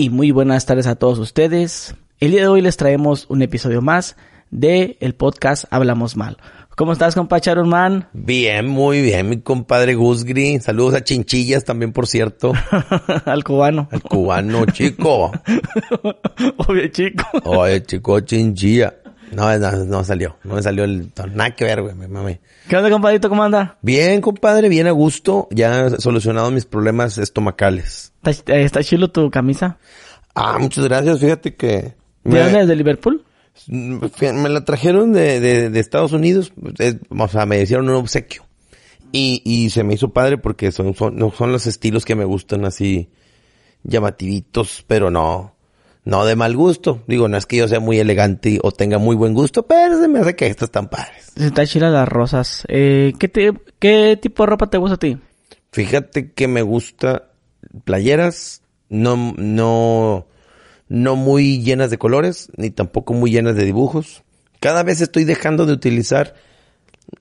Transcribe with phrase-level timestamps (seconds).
[0.00, 1.94] y muy buenas tardes a todos ustedes.
[2.20, 4.16] El día de hoy les traemos un episodio más
[4.50, 6.38] de el podcast Hablamos Mal.
[6.74, 8.08] ¿Cómo estás, compa Charon Man?
[8.14, 10.58] Bien, muy bien, mi compadre Gusgri.
[10.60, 12.54] Saludos a Chinchillas también, por cierto.
[13.26, 13.88] Al cubano.
[13.92, 15.32] Al cubano, chico.
[16.56, 17.26] Obvio, chico.
[17.44, 18.94] Oye, chico, Chinchilla.
[19.32, 20.36] No, no, no salió.
[20.44, 21.12] No me salió el...
[21.34, 22.40] Nada que ver, güey, me mame.
[22.68, 23.28] ¿Qué onda, compadrito?
[23.28, 23.78] ¿Cómo anda?
[23.82, 25.46] Bien, compadre, bien a gusto.
[25.50, 28.12] Ya he solucionado mis problemas estomacales.
[28.24, 29.78] ¿Está, eh, está chilo tu camisa?
[30.34, 31.20] Ah, muchas gracias.
[31.20, 31.94] Fíjate que...
[32.24, 32.68] ¿De dónde es?
[32.68, 33.24] ¿De Liverpool?
[33.68, 36.52] Me la trajeron de, de, de Estados Unidos.
[36.78, 38.44] Es- o sea, me hicieron un obsequio.
[39.12, 42.24] Y, y se me hizo padre porque son, son, no son los estilos que me
[42.24, 43.10] gustan así
[43.82, 45.54] llamativitos, pero no,
[46.04, 47.02] no de mal gusto.
[47.06, 50.08] Digo, no es que yo sea muy elegante o tenga muy buen gusto, pero se
[50.08, 51.32] me hace que estas están padres.
[51.36, 52.64] Está chila las rosas.
[52.68, 55.18] Eh, ¿qué, te, ¿Qué tipo de ropa te gusta a ti?
[55.72, 57.30] Fíjate que me gusta
[57.84, 60.26] playeras, no, no,
[60.88, 64.22] no muy llenas de colores, ni tampoco muy llenas de dibujos.
[64.58, 66.34] Cada vez estoy dejando de utilizar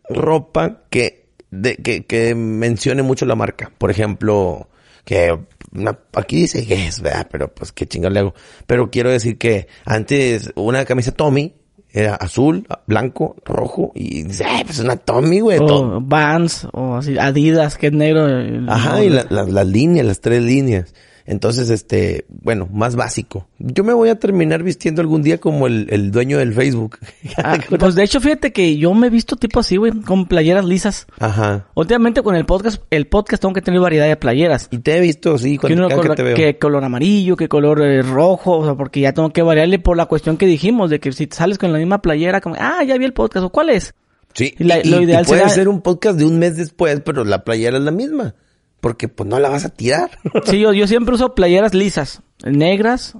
[0.10, 3.72] ropa que, de, que, que mencione mucho la marca.
[3.78, 4.68] Por ejemplo,
[5.10, 5.36] que
[5.74, 7.28] una- aquí dice Guess, ¿verdad?
[7.32, 8.34] Pero pues qué chingado le hago.
[8.68, 11.56] Pero quiero decir que antes una camisa Tommy
[11.92, 15.58] era azul, blanco, rojo y dice, ay, pues una Tommy, güey.
[15.60, 18.28] O Vans, o así, Adidas, que es negro.
[18.72, 20.94] Ajá, y la- la- las líneas, las tres líneas.
[21.32, 23.48] Entonces, este, bueno, más básico.
[23.60, 26.98] Yo me voy a terminar vistiendo algún día como el, el dueño del Facebook.
[27.38, 30.66] Ah, pues de hecho, fíjate que yo me he visto tipo así, güey, con playeras
[30.66, 31.06] lisas.
[31.20, 31.68] Ajá.
[31.76, 34.68] Últimamente con el podcast, el podcast tengo que tener variedad de playeras.
[34.72, 36.36] Y te he visto Que, cuando que color, te veo.
[36.36, 39.98] que color amarillo, que color eh, rojo, o sea, porque ya tengo que variarle por
[39.98, 42.98] la cuestión que dijimos, de que si sales con la misma playera, como, ah, ya
[42.98, 43.94] vi el podcast, o cuál es.
[44.34, 46.58] Sí, y la- y, lo ideal y puede será- ser un podcast de un mes
[46.58, 48.34] después, pero la playera es la misma.
[48.80, 50.12] Porque pues no la vas a tirar.
[50.46, 53.16] Sí, yo, yo siempre uso playeras lisas, negras,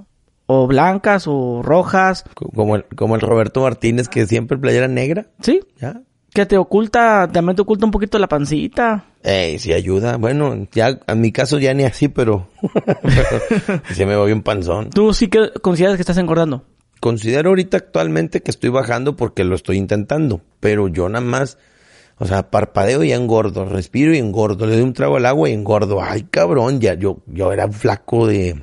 [0.46, 5.26] o blancas, o rojas, como, el, como el Roberto Martínez que siempre playera negra.
[5.40, 5.60] ¿sí?
[5.80, 6.02] Ya.
[6.32, 9.04] Que te oculta, también te oculta un poquito la pancita.
[9.22, 10.16] Ey, sí ayuda.
[10.16, 12.48] Bueno, ya en mi caso ya ni así, pero,
[13.02, 14.90] pero se me va bien panzón.
[14.90, 16.64] ¿Tú sí que consideras que estás engordando?
[17.00, 21.58] Considero ahorita actualmente que estoy bajando porque lo estoy intentando, pero yo nada más,
[22.20, 25.54] o sea, parpadeo y engordo, respiro y engordo, le doy un trago al agua y
[25.54, 26.02] engordo.
[26.02, 28.62] Ay, cabrón, ya yo, yo era flaco de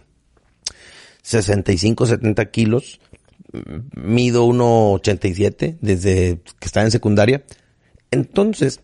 [1.24, 3.00] 65, 70 kilos,
[3.96, 7.46] mido 1,87 desde que estaba en secundaria.
[8.12, 8.80] Entonces,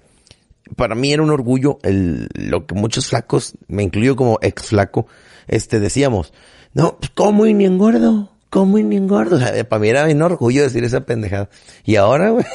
[0.75, 5.05] para mí era un orgullo el, lo que muchos flacos, me incluyo como ex flaco,
[5.47, 6.33] este, decíamos,
[6.73, 9.37] no, pues como y ni engordo, como y ni engordo.
[9.37, 11.49] O sea, para mí era un orgullo decir esa pendejada.
[11.83, 12.45] Y ahora, güey,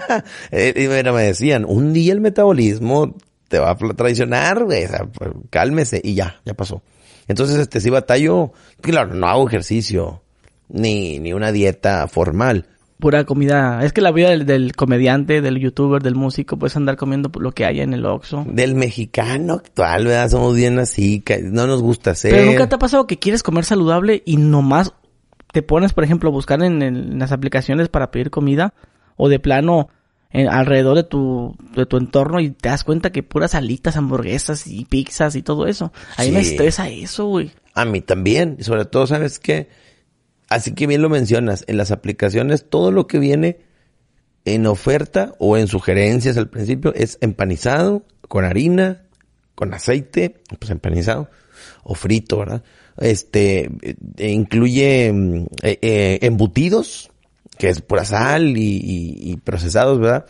[0.50, 3.14] eh, me decían, un día el metabolismo
[3.48, 6.80] te va a traicionar, güey, o sea, pues, cálmese, y ya, ya pasó.
[7.28, 10.22] Entonces, este, sí batallo, claro, no hago ejercicio,
[10.70, 12.68] ni, ni una dieta formal.
[12.98, 13.84] Pura comida.
[13.84, 17.52] Es que la vida del, del comediante, del youtuber, del músico, puedes andar comiendo lo
[17.52, 18.46] que haya en el Oxxo.
[18.48, 20.30] Del mexicano actual, ¿verdad?
[20.30, 22.30] Somos bien así, no nos gusta hacer.
[22.30, 24.94] Pero nunca te ha pasado que quieres comer saludable y nomás
[25.52, 28.74] te pones, por ejemplo, a buscar en, en las aplicaciones para pedir comida
[29.16, 29.88] o de plano
[30.30, 34.66] en- alrededor de tu, de tu entorno y te das cuenta que puras alitas, hamburguesas
[34.66, 35.92] y pizzas y todo eso.
[36.16, 37.52] A mí me estresa eso, güey.
[37.74, 39.68] A mí también, y sobre todo, ¿sabes qué?
[40.48, 43.60] Así que bien lo mencionas, en las aplicaciones todo lo que viene
[44.44, 49.02] en oferta o en sugerencias al principio es empanizado, con harina,
[49.54, 51.30] con aceite, pues empanizado,
[51.84, 52.62] o frito, ¿verdad?
[52.98, 57.10] Este, eh, incluye mm, eh, eh, embutidos,
[57.58, 60.26] que es pura sal y, procesados, ¿verdad?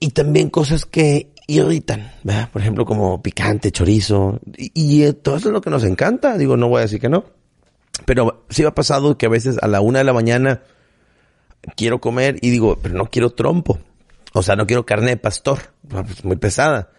[0.00, 2.50] Y también cosas que irritan, ¿verdad?
[2.50, 4.40] Por ejemplo, como picante, chorizo.
[4.56, 6.36] Y, todo eso es lo que nos encanta.
[6.38, 7.24] Digo, no voy a decir que no.
[8.06, 10.62] Pero sí me ha pasado que a veces a la una de la mañana
[11.76, 13.78] quiero comer y digo, pero no quiero trompo.
[14.32, 15.58] O sea, no quiero carne de pastor.
[15.92, 16.90] Ah, pues, muy pesada.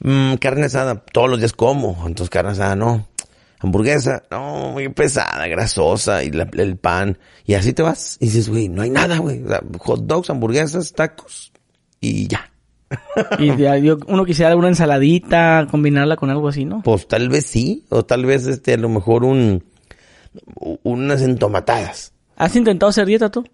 [0.00, 2.06] Mm, carne asada, todos los días como.
[2.06, 3.08] Entonces carne asada no.
[3.62, 7.18] Hamburguesa, no, muy pesada, grasosa, y la- el pan.
[7.44, 8.16] Y así te vas.
[8.20, 9.42] Y dices, güey, no hay nada, güey.
[9.42, 11.52] O sea, hot dogs, hamburguesas, tacos.
[12.00, 12.50] Y ya.
[13.38, 16.82] Y uno quisiera una ensaladita, combinarla con algo así, ¿no?
[16.82, 17.84] Pues tal vez sí.
[17.90, 19.62] O tal vez este, a lo mejor un,
[20.82, 22.12] unas entomatadas.
[22.36, 23.44] ¿Has intentado hacer dieta tú?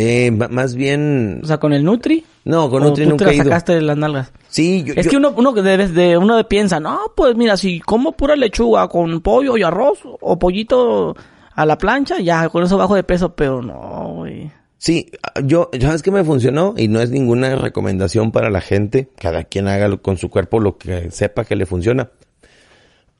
[0.00, 2.24] Eh, más bien, O sea, con el Nutri.
[2.44, 4.32] no, con ¿O Nutri tú nunca te la sacaste de las nalgas?
[4.48, 7.34] Sí, yo, Es yo- que uno, uno que debe de, uno de piensa, no, pues
[7.36, 11.16] mira, si como pura lechuga con pollo y arroz o pollito
[11.54, 14.50] a la plancha, ya con eso bajo de peso, pero no, güey.
[14.76, 15.10] Sí,
[15.44, 16.74] yo, ¿sabes qué me funcionó?
[16.76, 19.08] Y no es ninguna recomendación para la gente.
[19.18, 22.10] Cada quien haga lo- con su cuerpo lo que sepa que le funciona.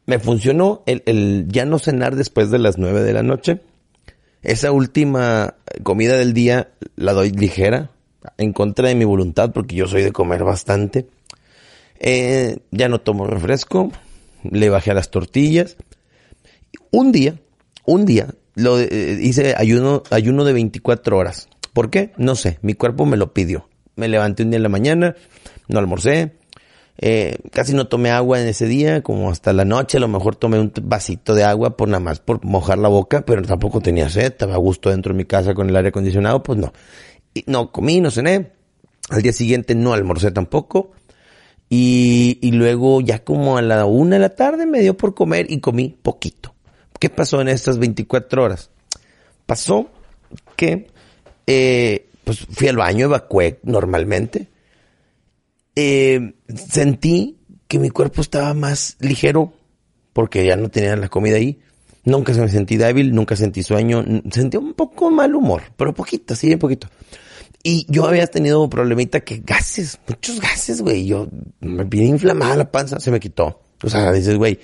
[0.06, 3.60] me funcionó el, el ya no cenar después de las nueve de la noche.
[4.48, 7.90] Esa última comida del día la doy ligera,
[8.38, 11.06] en contra de mi voluntad, porque yo soy de comer bastante.
[12.00, 13.92] Eh, ya no tomo refresco,
[14.42, 15.76] le bajé a las tortillas.
[16.90, 17.38] Un día,
[17.84, 21.50] un día, lo eh, hice ayuno, ayuno de 24 horas.
[21.74, 22.12] ¿Por qué?
[22.16, 23.68] No sé, mi cuerpo me lo pidió.
[23.96, 25.14] Me levanté un día en la mañana,
[25.68, 26.37] no almorcé,
[27.00, 30.34] eh, casi no tomé agua en ese día, como hasta la noche, a lo mejor
[30.34, 34.10] tomé un vasito de agua por nada más por mojar la boca, pero tampoco tenía
[34.10, 36.72] sed, estaba a gusto dentro de mi casa con el aire acondicionado, pues no.
[37.34, 38.52] Y no comí, no cené.
[39.10, 40.90] Al día siguiente no almorcé tampoco.
[41.70, 45.50] Y, y luego ya como a la una de la tarde me dio por comer
[45.50, 46.54] y comí poquito.
[46.98, 48.70] ¿Qué pasó en estas 24 horas?
[49.46, 49.88] Pasó
[50.56, 50.88] que
[51.46, 54.48] eh, pues fui al baño, evacué normalmente.
[55.80, 57.38] Eh, sentí
[57.68, 59.52] que mi cuerpo estaba más ligero
[60.12, 61.60] porque ya no tenía la comida ahí.
[62.02, 66.34] Nunca se me sentí débil, nunca sentí sueño, sentí un poco mal humor, pero poquito,
[66.34, 66.88] sí, un poquito.
[67.62, 71.06] Y yo había tenido problemita que gases, muchos gases, güey.
[71.06, 71.28] Yo
[71.60, 73.62] me vi inflamada la panza, se me quitó.
[73.80, 74.58] O sea, dices, güey,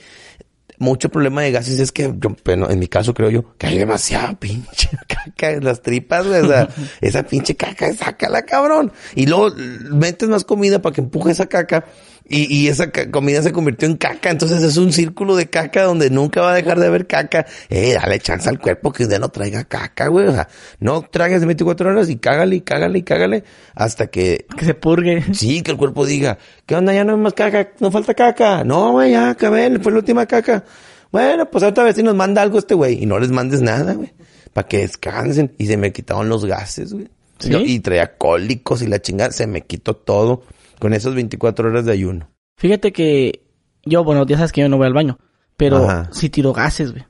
[0.78, 3.78] mucho problema de gases es que, yo, bueno, en mi caso creo yo, que hay
[3.78, 6.40] demasiada pinche caca en las tripas, güey.
[6.40, 6.68] O sea,
[7.00, 8.92] esa pinche caca, sácala, cabrón.
[9.14, 11.84] Y luego metes más comida para que empuje esa caca
[12.26, 14.30] y, y esa comida se convirtió en caca.
[14.30, 17.46] Entonces es un círculo de caca donde nunca va a dejar de haber caca.
[17.68, 20.28] Eh, dale chance al cuerpo que usted no traiga caca, güey.
[20.28, 20.48] O sea,
[20.80, 23.44] no tragues de 24 horas y cágale y cágale y cágale
[23.74, 24.46] hasta que...
[24.56, 25.22] Que se purgue.
[25.34, 26.94] Sí, que el cuerpo diga, ¿qué onda?
[26.94, 28.64] Ya no hay más caca, no falta caca.
[28.64, 30.64] No, güey, ya acabé, fue la última caca.
[31.12, 33.92] Bueno, pues otra vez si nos manda algo este güey y no les mandes nada,
[33.92, 34.12] güey.
[34.54, 35.54] Para que descansen.
[35.58, 37.08] Y se me quitaron los gases, güey.
[37.38, 37.52] ¿Sí?
[37.54, 40.44] Y traía cólicos y la chingada, se me quitó todo
[40.84, 42.28] con esas 24 horas de ayuno.
[42.58, 43.40] Fíjate que
[43.86, 45.18] yo, bueno, ya sabes que yo no voy al baño,
[45.56, 46.10] pero Ajá.
[46.12, 47.06] sí tiro gases, güey.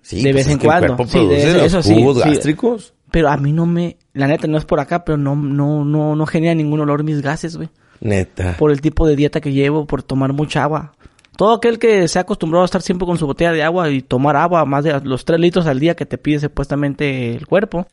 [0.00, 0.96] Sí, De pues vez en cuando.
[1.06, 2.30] Sí, de eso- eso sí, jugos sí.
[2.30, 2.94] gástricos.
[3.10, 6.16] Pero a mí no me, la neta no es por acá, pero no, no, no,
[6.16, 7.68] no genera ningún olor mis gases, güey.
[8.00, 8.56] Neta.
[8.58, 10.94] Por el tipo de dieta que llevo, por tomar mucha agua.
[11.36, 14.00] Todo aquel que se ha acostumbrado a estar siempre con su botella de agua y
[14.00, 17.86] tomar agua más de los 3 litros al día que te pide supuestamente el cuerpo,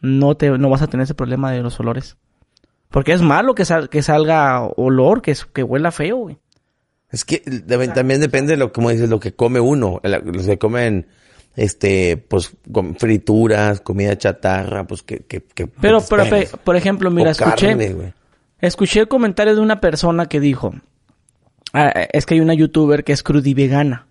[0.00, 2.18] no te, no vas a tener ese problema de los olores.
[2.94, 6.38] Porque es malo que, sal- que salga olor, que, huela feo, güey.
[7.10, 10.00] Es que de- también depende de lo como dices, lo que come uno.
[10.04, 11.08] Los que comen,
[11.56, 16.76] este, pues, com- frituras, comida chatarra, pues que, que, que Pero, que pero, pe- por
[16.76, 18.14] ejemplo, mira, O escuché, carne,
[18.60, 20.72] escuché el comentario de una persona que dijo,
[21.72, 24.06] ah, es que hay una youtuber que es crudivegana.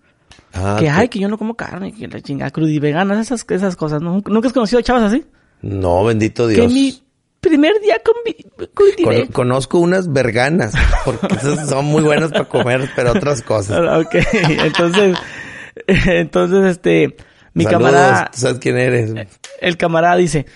[0.52, 3.76] Ah, que, que- ay, que yo no como carne, que la chingada crudivegana, esas, esas
[3.76, 4.02] cosas.
[4.02, 4.22] ¿no?
[4.26, 5.24] ¿Nunca has conocido a chavas así?
[5.62, 6.70] No, bendito Que Dios.
[6.72, 7.00] mi
[7.44, 10.74] primer día con conozco unas verganas,
[11.04, 13.78] porque esas son muy buenas para comer, pero otras cosas.
[13.78, 14.14] Ah, Ok,
[14.64, 15.16] entonces,
[15.86, 17.16] entonces, este,
[17.52, 19.12] mi Saludos, camarada, ¿tú ¿sabes quién eres?
[19.60, 20.46] el camarada dice,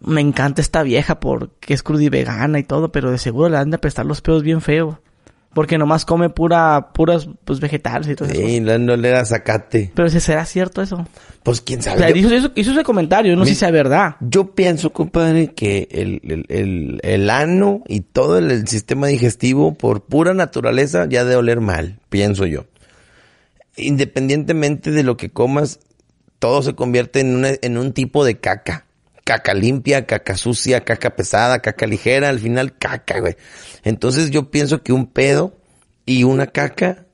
[0.00, 3.78] me encanta esta vieja porque es crudivegana y todo, pero de seguro le han de
[3.78, 5.00] prestar los pedos bien feo.
[5.54, 8.40] Porque nomás come pura, puras, pues, vegetales y todo eso.
[8.40, 9.90] Sí, no, no le da zacate.
[9.94, 11.06] Pero si será cierto eso.
[11.42, 11.98] Pues quién O sabe.
[11.98, 14.16] sea, Yo- hizo, hizo- hizo ese comentario, no sé si sea verdad.
[14.20, 19.74] Yo pienso, compadre, que el, el, el, el ano y todo el, el sistema digestivo,
[19.74, 22.66] por pura naturaleza, ya de oler mal, pienso yo.
[23.76, 25.80] Independientemente de lo que comas,
[26.38, 28.84] todo se convierte en, una- en un tipo de caca.
[29.28, 33.36] Caca limpia, caca sucia, caca pesada, caca ligera, al final caca, güey.
[33.84, 35.54] Entonces yo pienso que un pedo
[36.06, 37.04] y una caca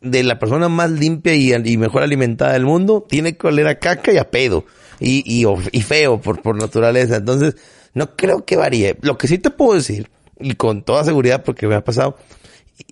[0.00, 4.12] de la persona más limpia y, mejor alimentada del mundo tiene que oler a caca
[4.12, 4.64] y a pedo.
[5.00, 7.16] Y, y feo por, por naturaleza.
[7.16, 7.56] Entonces,
[7.92, 8.96] no creo que varíe.
[9.00, 12.16] Lo que sí te puedo decir, y con toda seguridad porque me ha pasado,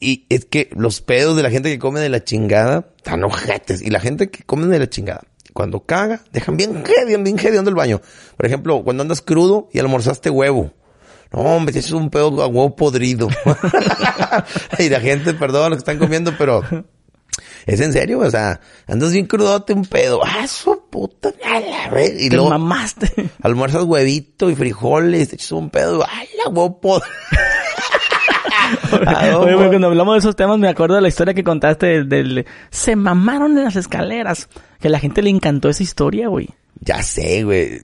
[0.01, 3.81] y es que los pedos de la gente que come de la chingada están ojetes.
[3.81, 5.23] Y la gente que come de la chingada,
[5.53, 8.01] cuando caga, dejan bien hediondo, bien hediondo el baño.
[8.37, 10.73] Por ejemplo, cuando andas crudo y almorzaste huevo.
[11.33, 13.29] No, hombre, eso es un pedo a huevo podrido.
[14.79, 16.63] y la gente, perdón lo que están comiendo, pero
[17.65, 20.21] es en serio, o sea, andas bien crudote un pedo.
[20.25, 22.15] Ah, su puta, a la vez.
[22.21, 23.31] Y Te luego mamaste.
[23.43, 26.05] almuerzas huevito y frijoles, te echas un pedo.
[26.09, 27.09] Ay, la huevo podrido.
[29.07, 32.09] Ah, Oye, cuando hablamos de esos temas me acuerdo de la historia que contaste del,
[32.09, 34.49] del- se mamaron en las escaleras.
[34.81, 36.49] Que a la gente le encantó esa historia, güey.
[36.81, 37.81] Ya sé, güey.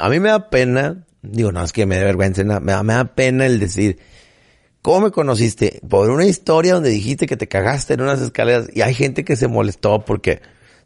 [0.00, 2.82] A mí me da pena, digo, no es que me dé vergüenza, no, me, da,
[2.82, 3.98] me da pena el decir,
[4.82, 5.80] ¿cómo me conociste?
[5.88, 9.36] Por una historia donde dijiste que te cagaste en unas escaleras y hay gente que
[9.36, 10.40] se molestó porque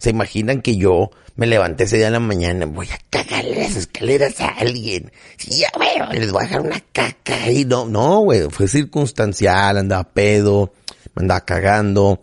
[0.05, 3.75] se imaginan que yo me levanté ese día en la mañana, voy a cagarle las
[3.75, 5.11] escaleras a alguien.
[5.39, 7.65] Sí, ya, güey, les voy a dejar una caca ahí.
[7.65, 10.75] No, no, güey, fue circunstancial, andaba pedo,
[11.15, 12.21] me andaba cagando.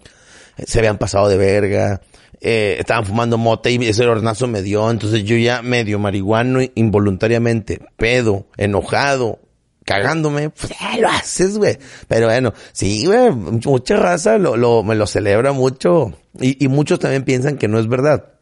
[0.63, 2.01] se habían pasado de verga,
[2.39, 7.79] eh, estaban fumando mota y ese hornazo me dio, entonces yo ya medio marihuano involuntariamente,
[7.97, 9.39] pedo, enojado,
[9.85, 11.77] cagándome, pues lo haces, güey.
[12.07, 16.99] Pero bueno, sí, güey, mucha raza lo, lo, me lo celebra mucho y, y muchos
[16.99, 18.33] también piensan que no es verdad.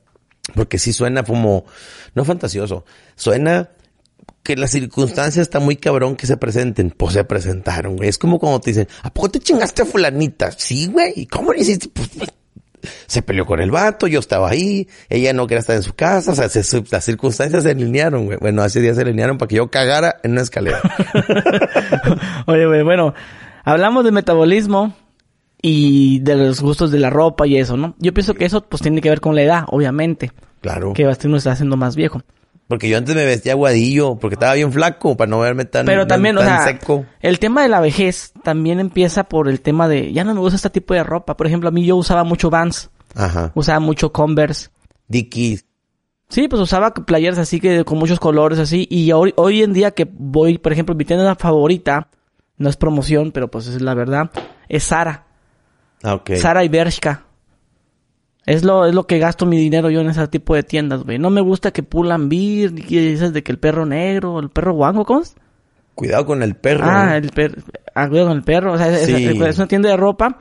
[0.55, 1.65] Porque sí suena como,
[2.15, 3.69] no fantasioso, suena
[4.43, 6.91] que la circunstancia está muy cabrón que se presenten.
[6.91, 8.09] Pues se presentaron, güey.
[8.09, 10.51] Es como cuando te dicen, ¿a poco te chingaste a fulanita?
[10.51, 11.13] Sí, güey.
[11.15, 11.89] ¿Y cómo le hiciste?
[11.89, 12.09] Pues,
[13.07, 16.31] se peleó con el vato, yo estaba ahí, ella no quería estar en su casa,
[16.31, 16.47] o sea,
[16.91, 18.37] las circunstancias se alinearon, güey.
[18.39, 20.81] Bueno, hace días se alinearon para que yo cagara en una escalera.
[22.45, 23.13] Oye, güey, bueno,
[23.63, 24.93] hablamos de metabolismo
[25.61, 27.95] y de los gustos de la ropa y eso, ¿no?
[27.99, 30.31] Yo pienso que eso pues tiene que ver con la edad, obviamente.
[30.61, 30.93] Claro.
[30.93, 32.21] Que uno está haciendo más viejo.
[32.69, 36.05] Porque yo antes me vestía aguadillo, porque estaba bien flaco, para no verme tan, Pero
[36.05, 37.03] también, tan o sea, seco.
[37.19, 40.55] el tema de la vejez también empieza por el tema de, ya no me gusta
[40.57, 41.35] este tipo de ropa.
[41.35, 43.51] Por ejemplo, a mí yo usaba mucho Vans, Ajá.
[43.55, 44.69] usaba mucho Converse.
[45.07, 45.65] Dickies.
[46.29, 48.87] Sí, pues usaba playeras así que con muchos colores así.
[48.91, 52.07] Y hoy, hoy en día que voy, por ejemplo, mi tienda favorita,
[52.57, 54.29] no es promoción, pero pues es la verdad,
[54.67, 55.25] es Sara.
[56.03, 56.35] Ah, ok.
[56.35, 57.25] Sara y Bershka.
[58.49, 61.19] Es lo, es lo que gasto mi dinero yo en ese tipo de tiendas, güey.
[61.19, 64.73] No me gusta que pulan beer, y esas de que el perro negro, el perro
[64.73, 65.35] guango, ¿cómo es?
[65.95, 66.85] Cuidado con el perro.
[66.87, 67.61] Ah, el perro.
[67.93, 68.73] Ah, cuidado con el perro.
[68.73, 69.25] O sea, es, Sí.
[69.25, 70.37] es- es una tienda de ropa.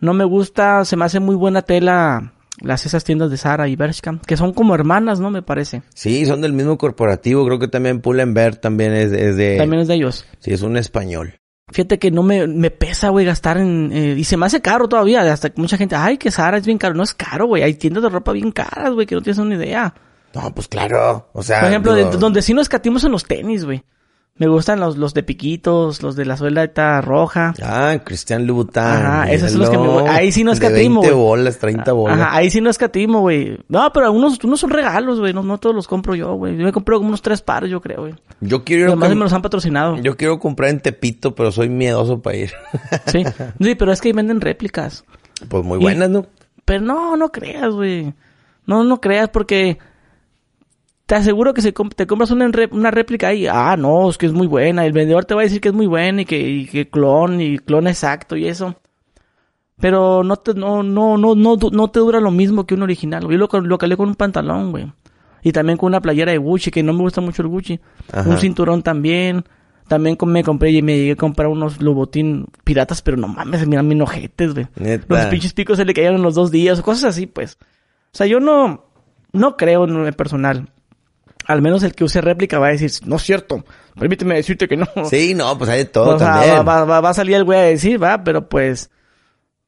[0.00, 3.76] No me gusta, se me hace muy buena tela las esas tiendas de Sara y
[3.76, 5.30] Bershka, que son como hermanas, ¿no?
[5.30, 5.82] Me parece.
[5.94, 7.44] Sí, son del mismo corporativo.
[7.46, 9.56] Creo que también Pull&Bear también es, es de...
[9.58, 10.24] También es de ellos.
[10.40, 11.34] Sí, es un español.
[11.72, 13.90] Fíjate que no me, me pesa, güey, gastar en...
[13.92, 15.20] eh, y se me hace caro todavía.
[15.32, 16.94] Hasta que mucha gente, ay, que Sara es bien caro.
[16.94, 17.64] No es caro, güey.
[17.64, 19.92] Hay tiendas de ropa bien caras, güey, que no tienes una idea.
[20.32, 21.28] No, pues claro.
[21.32, 21.60] O sea...
[21.60, 23.82] Por ejemplo, digo, de- donde sí nos escatimos en los tenis, güey.
[24.38, 27.54] Me gustan los, los de piquitos, los de la suelta roja.
[27.62, 28.82] Ah, Cristian Louboutin.
[28.82, 31.26] Ajá, esos son los que me voy- ahí sí no escatimo, 20 güey.
[31.26, 32.20] bolas, 30 bolas.
[32.20, 33.58] Ajá, ahí sí no escatimo, güey.
[33.68, 35.32] No, pero algunos, unos son regalos, güey.
[35.32, 36.54] No, no todos los compro yo, güey.
[36.58, 38.14] Yo me compro como unos tres pares, yo creo, güey.
[38.42, 39.96] Yo quiero Además com- me los han patrocinado.
[40.02, 42.52] Yo quiero comprar en Tepito, pero soy miedoso para ir.
[43.06, 43.24] Sí.
[43.58, 45.04] Sí, pero es que ahí venden réplicas.
[45.48, 46.26] pues muy Y- buenas, ¿no?
[46.66, 48.12] Pero no, no creas, güey.
[48.66, 49.78] No, no creas porque
[51.06, 54.32] te aseguro que si com- te compras una, réplica ahí, ah, no, es que es
[54.32, 54.84] muy buena.
[54.84, 57.40] El vendedor te va a decir que es muy buena y que, y que clon
[57.40, 58.74] y clon exacto y eso.
[59.78, 63.22] Pero no te, no, no, no, no, no te dura lo mismo que un original.
[63.22, 64.92] Yo lo, lo calé con un pantalón, güey.
[65.42, 67.78] Y también con una playera de Gucci, que no me gusta mucho el Gucci.
[68.12, 68.28] Ajá.
[68.28, 69.44] Un cinturón también.
[69.86, 73.66] También me compré y me llegué a comprar unos Louboutin piratas, pero no mames, se
[73.66, 74.66] miran bien ojetes, güey.
[75.06, 77.56] Los pinches picos se le cayeron en los dos días, cosas así, pues.
[77.60, 78.86] O sea, yo no,
[79.32, 80.70] no creo en el personal.
[81.46, 83.64] Al menos el que use réplica va a decir, no es cierto,
[83.98, 84.86] permíteme decirte que no.
[85.08, 86.56] Sí, no, pues hay de todo o sea, también.
[86.66, 88.90] va, va- va- a salir el güey a decir, va, pero pues,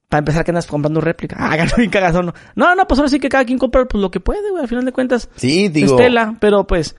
[0.08, 1.36] para empezar que andas comprando réplica.
[1.38, 2.32] Ah, ganó bien cagazón.
[2.56, 4.68] No, no, pues ahora sí que cada quien compra pues lo que puede, güey, al
[4.68, 5.28] final de cuentas.
[5.36, 5.94] Sí, digo...
[5.98, 6.96] Es tela, pero pues,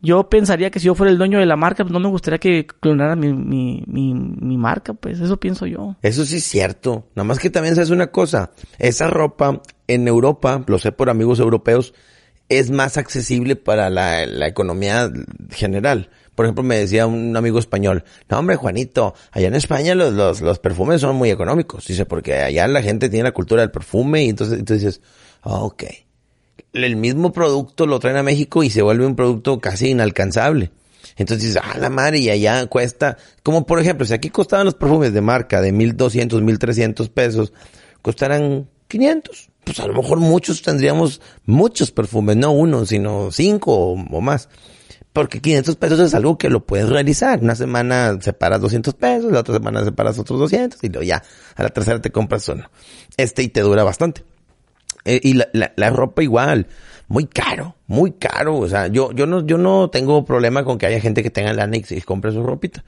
[0.00, 2.38] yo pensaría que si yo fuera el dueño de la marca, pues no me gustaría
[2.38, 5.96] que clonara mi, mi, mi, mi marca, pues, eso pienso yo.
[6.02, 7.06] Eso sí es cierto.
[7.14, 8.50] Nada más que también sabes una cosa.
[8.78, 11.94] Esa ropa en Europa, lo sé por amigos europeos,
[12.58, 15.10] es más accesible para la, la economía
[15.50, 16.10] general.
[16.34, 20.40] Por ejemplo, me decía un amigo español, no hombre, Juanito, allá en España los, los,
[20.40, 21.86] los perfumes son muy económicos.
[21.86, 25.00] Dice, porque allá la gente tiene la cultura del perfume y entonces, entonces dices,
[25.42, 25.84] ah, ok.
[26.72, 30.70] El mismo producto lo traen a México y se vuelve un producto casi inalcanzable.
[31.16, 34.74] Entonces dices, ah, la madre, y allá cuesta, como por ejemplo, si aquí costaban los
[34.74, 37.52] perfumes de marca de 1200, 1300 pesos,
[38.00, 39.50] costaran 500.
[39.64, 44.48] Pues a lo mejor muchos tendríamos muchos perfumes, no uno, sino cinco o, más.
[45.12, 47.40] Porque 500 pesos es algo que lo puedes realizar.
[47.40, 51.22] Una semana separas 200 pesos, la otra semana separas otros 200 y luego ya,
[51.54, 52.70] a la tercera te compras uno.
[53.16, 54.24] Este y te dura bastante.
[55.04, 56.68] Eh, y la ropa igual,
[57.12, 58.56] muy caro, muy caro.
[58.56, 61.52] O sea, yo, yo no, yo no tengo problema con que haya gente que tenga
[61.52, 62.84] lana y, y compre su ropita.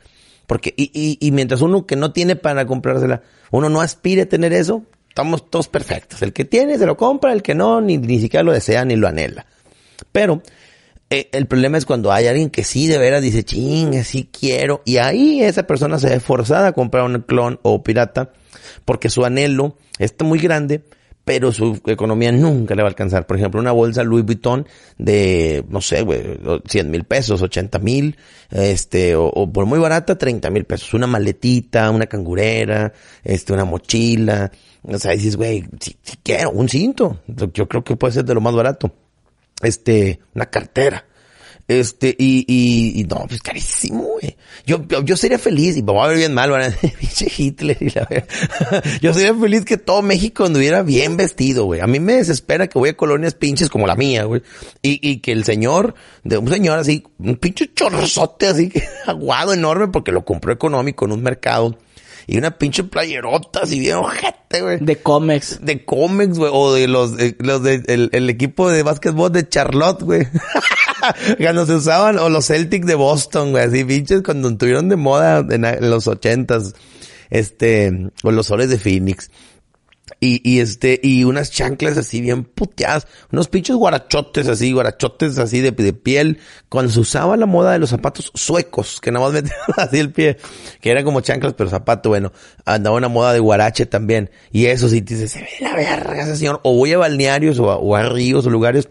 [0.47, 4.29] Porque, y, y, y mientras uno que no tiene para comprársela, uno no aspire a
[4.29, 4.83] tener eso,
[5.15, 6.23] estamos todos perfectos.
[6.23, 8.97] El que tiene se lo compra, el que no, ni, ni siquiera lo desea ni
[8.97, 9.47] lo anhela.
[10.11, 10.43] Pero,
[11.09, 14.83] eh, el problema es cuando hay alguien que sí de veras dice, ching, sí quiero.
[14.85, 18.33] Y ahí esa persona se ve forzada a comprar un clon o pirata
[18.85, 20.83] porque su anhelo está muy grande,
[21.25, 23.27] pero su economía nunca le va a alcanzar.
[23.27, 24.67] Por ejemplo, una bolsa Louis Vuitton
[24.99, 26.39] de, no sé, güey,
[26.69, 28.17] 100 mil pesos, 80 mil,
[28.51, 30.93] este, o, o, por muy barata, 30 mil pesos.
[30.95, 34.51] Una maletita, una cangurera, este, una mochila.
[34.83, 37.21] O sea, dices, güey, si, si quiero, un cinto.
[37.27, 38.93] Yo creo que puede ser de lo más barato
[39.63, 41.05] este, una cartera.
[41.67, 44.37] Este, y, y, y no, pues carísimo, güey.
[44.67, 46.75] Yo, yo, yo sería feliz, y me voy a ver bien mal, ¿verdad?
[47.01, 48.85] Pinche Hitler y la verdad.
[49.01, 51.81] Yo sería feliz que todo México anduviera bien vestido, güey.
[51.81, 54.43] A mí me desespera que voy a colonias pinches como la mía, güey.
[54.83, 58.71] Y, y que el señor, de un señor así, un pinche chorrozote así,
[59.07, 61.79] aguado enorme, porque lo compró económico en un mercado
[62.27, 64.79] y una pinche playerota así bien ojete, güey.
[64.81, 65.59] De cómics.
[65.63, 66.51] De cómics, güey.
[66.53, 70.27] O de los, de, los de, el, el equipo de básquetbol de Charlotte, güey.
[71.39, 73.65] cuando se usaban, o los Celtics de Boston, güey.
[73.65, 76.75] Así pinches cuando estuvieron de moda en, en los ochentas.
[77.31, 79.31] Este, o los soles de Phoenix.
[80.21, 85.61] Y, y este, y unas chanclas así bien puteadas, unos pinches guarachotes así, guarachotes así
[85.61, 89.35] de, de piel, cuando se usaba la moda de los zapatos suecos, que nada más
[89.35, 90.39] metían así el pie,
[90.81, 92.33] que eran como chanclas, pero zapato, bueno,
[92.65, 96.23] andaba una moda de guarache también, y eso sí, te dices, se ve la verga
[96.23, 98.89] ese señor, o voy a balnearios, o a, o a ríos, o lugares,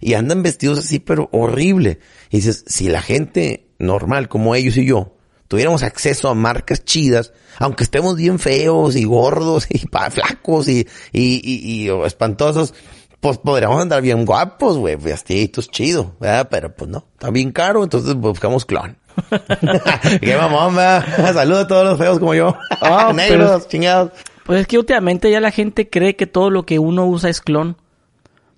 [0.00, 1.98] y andan vestidos así, pero horrible.
[2.30, 5.14] Y dices, si la gente normal, como ellos y yo,
[5.48, 10.86] tuviéramos acceso a marcas chidas, aunque estemos bien feos y gordos y pa flacos y,
[11.12, 12.74] y, y, y o espantosos,
[13.20, 16.48] pues podríamos andar bien guapos, güey, vestiditos chido, ¿verdad?
[16.50, 18.96] Pero pues no, está bien caro, entonces buscamos clon.
[20.20, 20.74] Qué mamón.
[21.34, 22.56] Saludos a todos los feos como yo.
[22.80, 24.12] Ah, Negros, pero- chingados.
[24.44, 27.40] Pues es que últimamente ya la gente cree que todo lo que uno usa es
[27.40, 27.78] clon.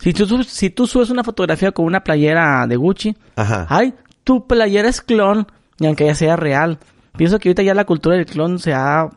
[0.01, 3.67] Si tú, si tú subes una fotografía con una playera de Gucci, Ajá.
[3.71, 5.47] ay, tu playera es clon,
[5.79, 6.79] y aunque ya sea real.
[7.17, 9.09] Pienso que ahorita ya la cultura del clon se ha,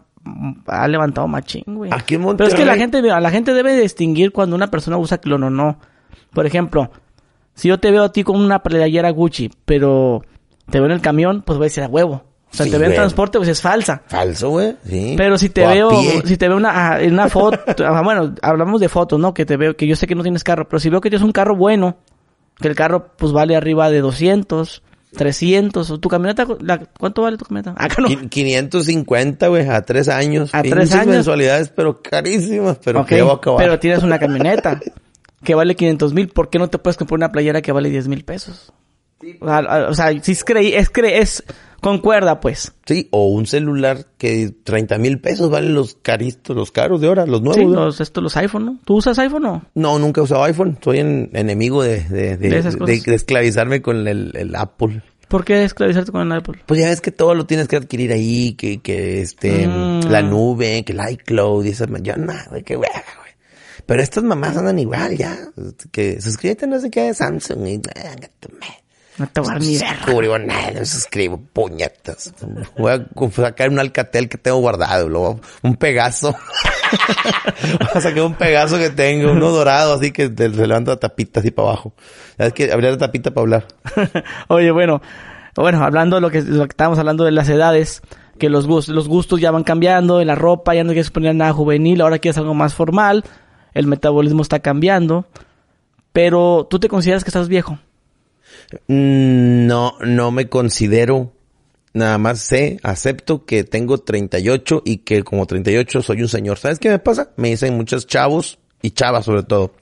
[0.68, 1.92] ha levantado machín, güey.
[1.94, 5.18] Aquí en Pero es que la gente, la gente debe distinguir cuando una persona usa
[5.18, 5.80] clon o no.
[6.34, 6.92] Por ejemplo,
[7.54, 10.24] si yo te veo a ti con una playera Gucci, pero
[10.70, 12.24] te veo en el camión, pues voy a decir a huevo.
[12.52, 14.02] O sea, Sí, te veo en transporte, pues es falsa.
[14.08, 14.76] Falso, güey.
[14.84, 15.14] Sí.
[15.18, 15.92] Pero si te O veo,
[16.24, 19.34] si te veo una, ah, en una foto, ah, bueno, hablamos de fotos, ¿no?
[19.34, 21.24] Que te veo, que yo sé que no tienes carro, pero si veo que tienes
[21.24, 21.98] un carro bueno,
[22.58, 24.84] que el carro pues vale arriba de 200,
[25.16, 27.74] 300, o tu camioneta, la- ¿cuánto vale tu camioneta?
[27.78, 28.08] Acá no.
[28.08, 30.54] Qui- 550, güey, a tres años.
[30.54, 31.08] A tres años.
[31.08, 33.58] mensualidades, pero carísimas, pero que a acabar.
[33.64, 34.80] pero tienes una camioneta
[35.44, 38.08] que vale 500 mil, ¿por qué no te puedes comprar una playera que vale 10
[38.08, 38.72] mil pesos?
[39.42, 41.44] O sea, ah, o sea, si es creí, es cre, es,
[41.80, 42.74] concuerda pues.
[42.86, 47.26] Sí, o un celular que 30 mil pesos valen los caristos, los caros de ahora,
[47.26, 47.58] los nuevos.
[47.58, 48.80] Sí, los, esto, los iPhone, ¿no?
[48.86, 49.62] ¿Tú usas iPhone o?
[49.76, 50.78] No, nunca he usado iPhone.
[50.84, 55.02] Soy en- enemigo de, de, de, De esclavizarme con el, el Apple.
[55.28, 56.60] ¿Por qué esclavizarte con el Apple?
[56.66, 60.06] Pues ya ves que todo lo tienes que adquirir ahí, que, que este, Mm.
[60.10, 63.30] la nube, que el iCloud y esas, yo no, güey, qué hueva, güey.
[63.86, 65.38] Pero estas mamás andan igual ya,
[65.92, 67.82] que suscríbete no sé qué de Samsung y.
[69.20, 70.06] No te voy a dar ni verga.
[70.48, 72.34] Nada, no suscribo, puñetas.
[72.78, 76.34] Voy a sacar un alcatel que tengo guardado, luego un pegaso.
[77.64, 80.98] Voy a sacar un pegaso que tengo, uno dorado, así que te- se levanta la
[80.98, 81.94] tapita así para abajo.
[82.38, 83.68] Es que abrir la tapita para hablar.
[84.48, 85.02] Oye, bueno,
[85.56, 88.02] bueno, hablando de lo que, lo que estábamos hablando de las edades,
[88.40, 91.36] que los gustos, los gustos ya van cambiando, de la ropa ya no quieres poner
[91.36, 93.24] nada juvenil, ahora quieres algo más formal,
[93.74, 95.28] el metabolismo está cambiando,
[96.14, 97.78] pero tú te consideras que estás viejo.
[98.88, 101.34] No, no me considero.
[101.92, 106.60] Nada más sé, acepto que tengo 38 y que como 38 soy un señor.
[106.60, 107.32] ¿Sabes qué me pasa?
[107.36, 109.74] Me dicen muchos chavos y chavas sobre todo.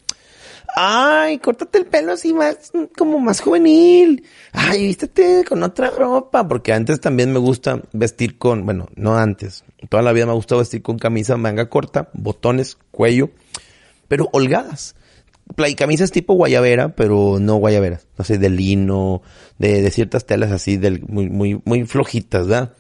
[0.80, 4.24] Ay, córtate el pelo así más, como más juvenil.
[4.52, 6.48] Ay, vístete con otra ropa.
[6.48, 9.64] Porque antes también me gusta vestir con, bueno, no antes.
[9.90, 13.32] Toda la vida me ha gustado vestir con camisa manga corta, botones, cuello,
[14.08, 14.96] pero holgadas.
[15.56, 18.08] Play, camisas tipo guayabera, pero no guayaberas.
[18.18, 19.22] No sé, de lino,
[19.58, 22.74] de, de ciertas telas así, del, muy, muy, muy flojitas, ¿verdad?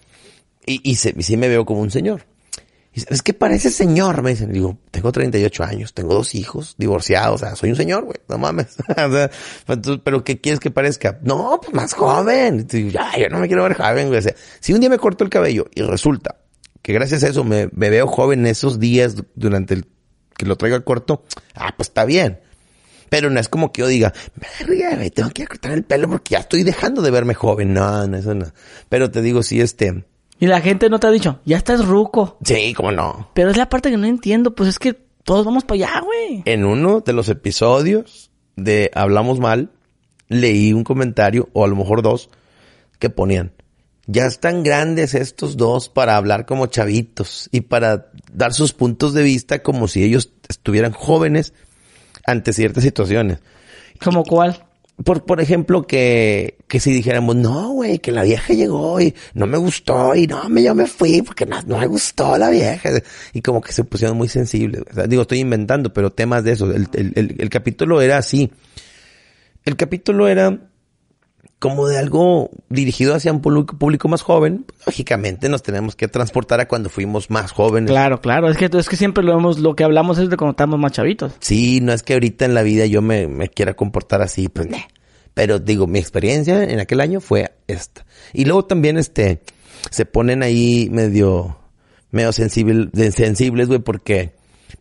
[0.66, 2.26] Y, y, se- y sí me veo como un señor.
[2.94, 4.24] Y ¿sabes qué parece señor?
[4.24, 8.06] Me dicen, digo, tengo 38 años, tengo dos hijos, divorciados, o sea, soy un señor,
[8.06, 8.76] güey, no mames.
[8.90, 9.30] o sea,
[10.04, 11.20] pero ¿qué quieres que parezca?
[11.22, 12.68] No, pues más joven.
[12.68, 14.20] Ya, yo no me quiero ver joven, güey.
[14.20, 16.40] O sea, si un día me corto el cabello y resulta
[16.82, 19.86] que gracias a eso me, me veo joven esos días durante el
[20.36, 21.24] que lo traiga corto,
[21.56, 22.40] ah, pues está bien.
[23.10, 24.14] Pero no es como que yo diga,
[24.68, 27.74] güey, tengo que cortar el pelo porque ya estoy dejando de verme joven.
[27.74, 28.48] No, no, eso no.
[28.90, 30.04] Pero te digo, sí, este,
[30.40, 32.38] Y la gente no te ha dicho, ya estás ruco.
[32.44, 33.30] sí, cómo no.
[33.34, 36.44] Pero es la parte que no entiendo, pues es que todos vamos para allá, güey.
[36.46, 39.72] En uno de los episodios de Hablamos Mal,
[40.30, 42.30] leí un comentario, o a lo mejor dos,
[43.00, 43.52] que ponían,
[44.08, 49.24] ya están grandes estos dos para hablar como chavitos y para dar sus puntos de
[49.24, 51.54] vista como si ellos estuvieran jóvenes
[52.28, 53.40] ante ciertas situaciones.
[54.04, 54.64] ¿Como cuál?
[55.04, 59.48] Por, por ejemplo, que, que si dijéramos, no, güey, que la vieja llegó y no
[59.48, 62.90] me gustó y no, me, yo me fui porque no, no me gustó la vieja.
[63.34, 64.82] Y como que se pusieron muy sensibles.
[64.90, 66.72] O sea, digo, estoy inventando, pero temas de eso.
[66.72, 68.52] El, el, el, el capítulo era así.
[69.66, 70.60] El capítulo era
[71.60, 76.60] como de algo dirigido hacia un público, más joven, pues, lógicamente nos tenemos que transportar
[76.60, 77.90] a cuando fuimos más jóvenes.
[77.90, 78.50] Claro, claro.
[78.50, 80.92] Es que, es que siempre lo vemos, lo que hablamos es de cuando estamos más
[80.92, 81.34] chavitos.
[81.40, 84.70] Sí, no es que ahorita en la vida yo me, me quiera comportar así, pues,
[84.70, 84.78] nah.
[85.34, 88.06] Pero digo, mi experiencia en aquel año fue esta.
[88.34, 89.42] Y luego también, este,
[89.92, 91.58] se ponen ahí medio,
[92.12, 94.37] medio sensible, sensibles, güey, porque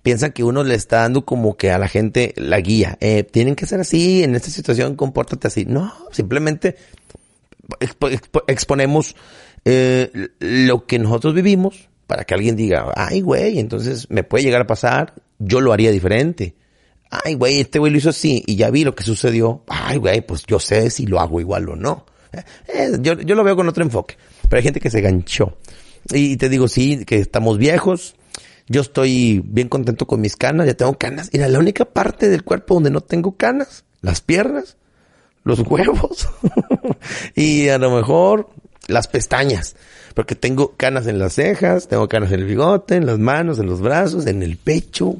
[0.06, 2.96] piensan que uno le está dando como que a la gente la guía.
[3.00, 5.64] Eh, tienen que ser así, en esta situación compórtate así.
[5.64, 6.76] No, simplemente
[7.80, 9.16] expo- expo- exponemos
[9.64, 14.60] eh, lo que nosotros vivimos para que alguien diga, ay, güey, entonces me puede llegar
[14.60, 16.54] a pasar, yo lo haría diferente.
[17.10, 19.64] Ay, güey, este güey lo hizo así y ya vi lo que sucedió.
[19.66, 22.06] Ay, güey, pues yo sé si lo hago igual o no.
[22.32, 24.14] Eh, eh, yo, yo lo veo con otro enfoque,
[24.48, 25.56] pero hay gente que se ganchó.
[26.12, 28.14] Y te digo, sí, que estamos viejos.
[28.68, 31.30] Yo estoy bien contento con mis canas, ya tengo canas.
[31.32, 34.76] Mira, la única parte del cuerpo donde no tengo canas, las piernas,
[35.44, 36.28] los huevos
[37.34, 38.50] y a lo mejor
[38.88, 39.76] las pestañas.
[40.14, 43.66] Porque tengo canas en las cejas, tengo canas en el bigote, en las manos, en
[43.66, 45.16] los brazos, en el pecho.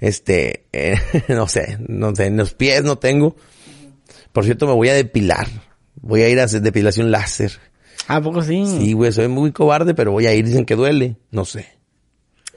[0.00, 0.96] Este, eh,
[1.28, 3.36] no sé, no sé, en los pies no tengo.
[4.32, 5.48] Por cierto, me voy a depilar.
[6.00, 7.52] Voy a ir a hacer depilación láser.
[8.06, 8.64] ¿A poco sí?
[8.66, 10.44] Sí, güey, soy muy cobarde, pero voy a ir.
[10.44, 11.16] Dicen que duele.
[11.30, 11.66] No sé.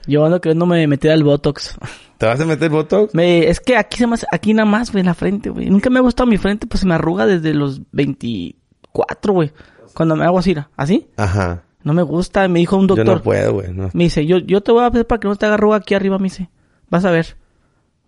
[0.07, 1.75] Yo ando queriendo me meter al Botox.
[2.17, 3.13] ¿Te vas a meter botox?
[3.13, 5.69] Me, es que aquí se me hace- aquí nada más, güey, en la frente, güey.
[5.69, 9.51] Nunca me ha gustado mi frente, pues se me arruga desde los 24, güey.
[9.93, 10.55] Cuando me hago así.
[10.75, 11.07] ¿así?
[11.17, 11.61] Ajá.
[11.83, 13.17] No me gusta, me dijo un Yo doctor.
[13.17, 13.71] no puedo, güey.
[13.71, 13.89] No.
[13.93, 15.93] Me dice, yo, yo te voy a hacer para que no te haga arruga aquí
[15.93, 16.49] arriba, me dice.
[16.89, 17.37] Vas a ver.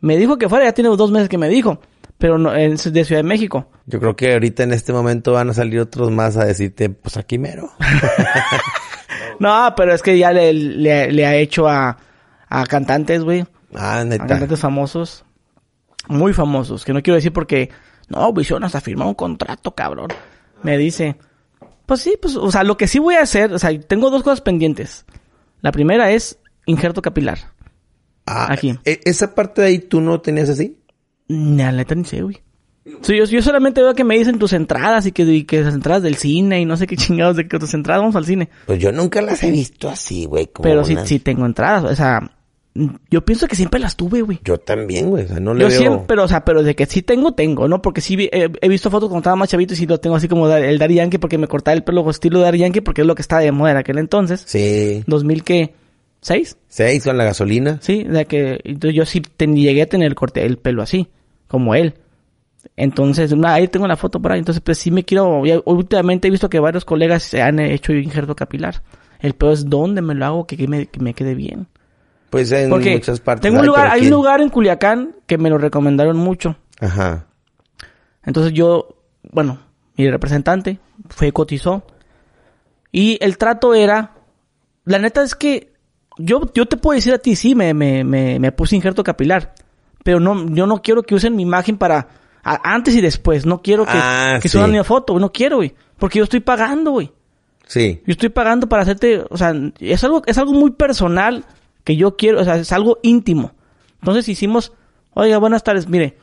[0.02, 1.80] Me dijo que fuera, ya tiene dos meses que me dijo.
[2.18, 3.68] Pero no, es de Ciudad de México.
[3.86, 7.16] Yo creo que ahorita en este momento van a salir otros más a decirte, pues
[7.16, 7.70] aquí mero.
[9.39, 11.98] No, pero es que ya le, le, le ha hecho a,
[12.48, 13.45] a cantantes, güey.
[13.76, 14.26] ah, A neta.
[14.28, 15.26] cantantes famosos.
[16.08, 16.86] Muy famosos.
[16.86, 17.69] Que no quiero decir porque...
[18.08, 20.08] No, Visión hasta firmar un contrato, cabrón.
[20.63, 21.15] Me dice...
[21.86, 22.36] Pues sí, pues...
[22.36, 23.54] O sea, lo que sí voy a hacer...
[23.54, 25.06] O sea, tengo dos cosas pendientes.
[25.62, 27.38] La primera es injerto capilar.
[28.26, 28.78] Ah, Aquí.
[28.86, 30.78] e- ¿Esa parte de ahí tú no tenías así?
[31.28, 32.41] Ni la neta ni sé, güey.
[33.02, 35.74] Sí, yo, yo solamente veo que me dicen tus entradas y que, y que las
[35.74, 38.50] entradas del cine y no sé qué chingados de que tus entradas vamos al cine.
[38.65, 40.50] Pues yo nunca las he visto así, güey.
[40.62, 41.84] Pero sí, sí tengo entradas.
[41.84, 42.32] O sea,
[43.10, 44.39] yo pienso que siempre las tuve, güey.
[44.44, 45.26] Yo también, güey.
[45.26, 45.78] O sea, no le Yo veo...
[45.78, 47.82] siempre, pero, o sea, pero de que sí tengo, tengo, ¿no?
[47.82, 50.48] Porque sí he, visto fotos cuando estaba más chavito y sí lo tengo así como
[50.50, 53.22] el Daddy Yankee porque me cortaba el pelo estilo Daddy Yankee porque es lo que
[53.22, 54.44] estaba de moda en aquel entonces.
[54.46, 55.04] Sí.
[55.08, 55.74] 2000 que,
[56.22, 56.58] ¿seis?
[56.70, 57.80] Seis con la gasolina.
[57.82, 61.08] Sí, de que entonces yo sí ten- llegué a tener el corte, el pelo así,
[61.48, 61.96] como él.
[62.76, 64.39] Entonces, una- ahí tengo la foto por ahí.
[64.39, 65.45] Entonces, pues sí me quiero.
[65.45, 68.82] ya últimamente he visto que varios colegas se han hecho injerto capilar.
[69.19, 71.67] El peor es dónde me lo hago que, que me, que me quede bien.
[72.30, 73.41] Pues en Porque muchas partes.
[73.41, 76.56] tengo un hay, lugar, hay un lugar en Culiacán que me lo recomendaron mucho.
[76.80, 77.26] Ajá.
[78.24, 78.88] Entonces yo,
[79.32, 79.60] bueno,
[79.98, 81.84] mi representante fue cotizó.
[82.91, 84.12] Y el trato era,
[84.86, 85.74] la neta es que
[86.17, 89.54] yo, yo te puedo decir a ti, sí, me, me, me, me puse injerto capilar.
[90.04, 92.08] Pero no, yo no quiero que usen mi imagen para
[92.43, 93.45] a- antes y después.
[93.45, 94.58] No quiero que, Ah, que sí.
[94.58, 95.73] suban mi foto, güey, no quiero, güey.
[95.97, 97.12] Porque yo estoy pagando, güey.
[97.67, 98.02] Sí.
[98.06, 101.45] Yo estoy pagando para hacerte, o sea, es algo, es algo muy personal
[101.84, 103.52] que yo quiero, o sea, es algo íntimo.
[104.02, 104.73] Entonces hicimos,
[105.13, 106.17] oiga, buenas tardes, mire,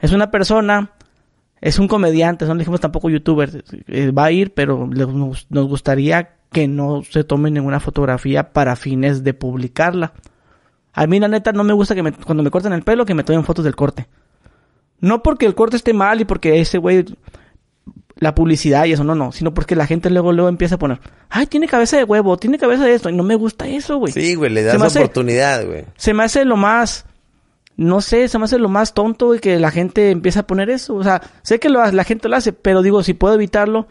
[0.00, 0.90] es una persona,
[1.60, 5.46] es un comediante, no le dijimos tampoco youtuber, eh, va a ir, pero le- nos,
[5.50, 10.12] nos gustaría que no se tome ninguna fotografía para fines de publicarla.
[10.92, 13.14] A mí la neta no me gusta que me, cuando me cortan el pelo que
[13.14, 14.06] me tomen fotos del corte.
[15.00, 17.04] No porque el corte esté mal y porque ese güey
[18.16, 21.00] la publicidad y eso, no, no, sino porque la gente luego luego empieza a poner,
[21.30, 24.12] ay, tiene cabeza de huevo, tiene cabeza de esto, y no me gusta eso, güey.
[24.12, 25.86] Sí, güey, le das hace- oportunidad, güey.
[25.96, 27.06] Se me hace lo más,
[27.76, 30.68] no sé, se me hace lo más tonto y que la gente empieza a poner
[30.68, 30.96] eso.
[30.96, 33.86] O sea, sé que lo, la gente lo hace, pero digo, si puedo evitarlo,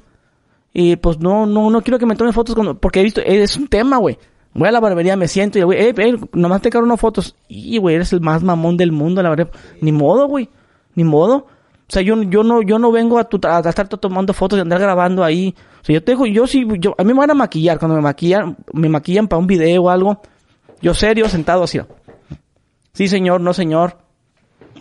[0.74, 3.42] y pues no, no, no quiero que me tomen fotos cuando, porque he visto, eh,
[3.42, 4.20] es un tema, güey.
[4.54, 7.36] Voy a la barbería, me siento y güey, eh, eh, nomás te caro unas fotos.
[7.48, 9.50] Y, güey, eres el más mamón del mundo, la verdad.
[9.82, 10.50] Ni modo, güey.
[11.00, 11.36] Ni modo.
[11.38, 14.62] O sea, yo, yo no, yo no vengo a, tu, a, estar tomando fotos y
[14.62, 15.56] andar grabando ahí.
[15.82, 17.80] O sea, yo te dejo, yo sí, yo, a mí me van a maquillar.
[17.80, 20.22] Cuando me maquillan, me maquillan para un video o algo.
[20.82, 21.80] Yo serio, sentado así.
[22.92, 23.98] Sí, señor, no, señor.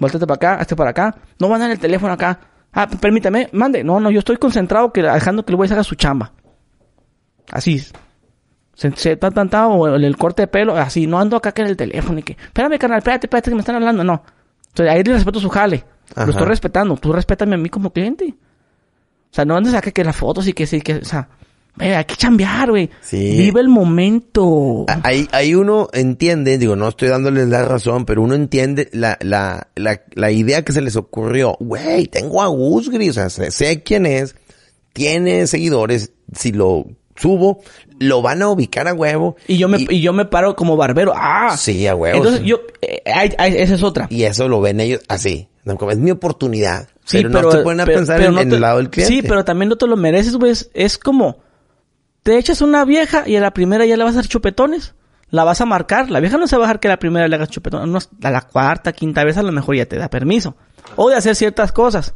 [0.00, 1.14] Voltate para acá, hazte para acá.
[1.38, 2.40] No van a el teléfono acá.
[2.72, 3.84] Ah, permítame, mande.
[3.84, 6.32] No, no, yo estoy concentrado que dejando que el güey haga su chamba.
[7.52, 7.78] Así.
[8.74, 11.06] Se, se tan, tan, tan, o el, el corte de pelo, así.
[11.06, 13.60] No ando acá que en el teléfono y que, espérame, carnal, espérate, espérate que me
[13.60, 14.02] están hablando.
[14.02, 14.22] No.
[14.68, 15.84] Entonces, ahí le respeto su jale.
[16.14, 16.26] Ajá.
[16.26, 16.96] Lo estoy respetando.
[16.96, 18.34] Tú respétame a mí como cliente.
[19.30, 21.28] O sea, no andes acá que las fotos y que sí, que, o sea,
[21.78, 22.90] Güey, hay que chambear, güey.
[23.00, 23.36] Sí.
[23.38, 24.84] Vive el momento.
[24.88, 29.16] A- Ahí, ahí uno entiende, digo, no estoy dándoles la razón, pero uno entiende la,
[29.20, 31.56] la, la, la idea que se les ocurrió.
[31.60, 34.34] Güey, tengo a Gus Gris, o sea, sé, sé quién es,
[34.92, 37.60] tiene seguidores, si lo subo,
[38.00, 39.36] lo van a ubicar a huevo.
[39.46, 41.12] Y yo me, y, yo me paro como barbero.
[41.14, 41.56] Ah.
[41.56, 42.16] Sí, a huevo.
[42.16, 42.48] Entonces sí.
[42.48, 44.08] yo, eh, esa es otra.
[44.10, 45.48] Y eso lo ven ellos así.
[45.90, 46.88] Es mi oportunidad.
[47.04, 48.76] Sí, pero, no se ponen a pero- pensar pero en, no en te- el lado
[48.78, 49.14] del cliente.
[49.14, 50.52] Sí, pero también no te lo mereces, güey.
[50.52, 51.38] Es, es como,
[52.22, 54.94] te echas una vieja y a la primera ya le vas a hacer chupetones.
[55.30, 56.10] La vas a marcar.
[56.10, 58.08] La vieja no se va a dejar que a la primera le hagas chupetones.
[58.22, 60.56] A la cuarta, quinta vez a lo mejor ya te da permiso.
[60.96, 62.14] O de hacer ciertas cosas.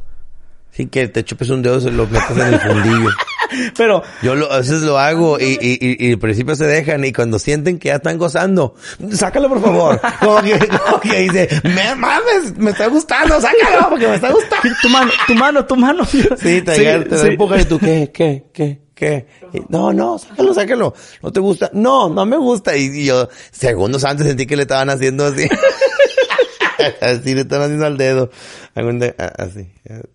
[0.71, 3.09] Sí, que te chupes un dedo, se lo metes en el fundillo.
[3.77, 7.03] Pero, Yo lo, a veces lo hago y, y, y, y al principio se dejan
[7.05, 8.75] y cuando sienten que ya están gozando,
[9.11, 10.01] sácalo por favor.
[10.19, 14.69] Como que, como que dice, me mames, me está gustando, sácalo porque me está gustando.
[14.81, 16.05] tu mano, tu mano, tu mano.
[16.05, 16.21] Sí,
[16.61, 17.27] te, Sí, te sí.
[17.27, 19.27] empuja y tú, ¿qué, qué, qué, qué?
[19.69, 20.93] No, no, sácalo, sácalo.
[21.21, 21.69] ¿No te gusta?
[21.73, 22.75] No, no me gusta.
[22.77, 25.47] Y, y yo, segundos antes sentí que le estaban haciendo así.
[27.01, 28.29] así le estaban haciendo al dedo.
[28.75, 29.71] Así,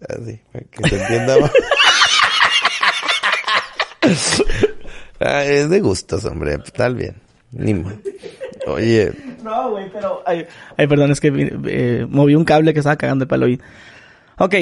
[0.09, 1.51] así, para que se entienda más.
[5.21, 6.59] Ah, es de gustos, hombre.
[6.77, 7.17] Tal bien.
[7.51, 7.75] Ni
[8.69, 10.23] Oye, No, güey, pero...
[10.27, 11.33] Ay, ay, perdón, es que
[11.67, 13.47] eh, moví un cable que estaba cagando el palo.
[14.39, 14.55] Ok,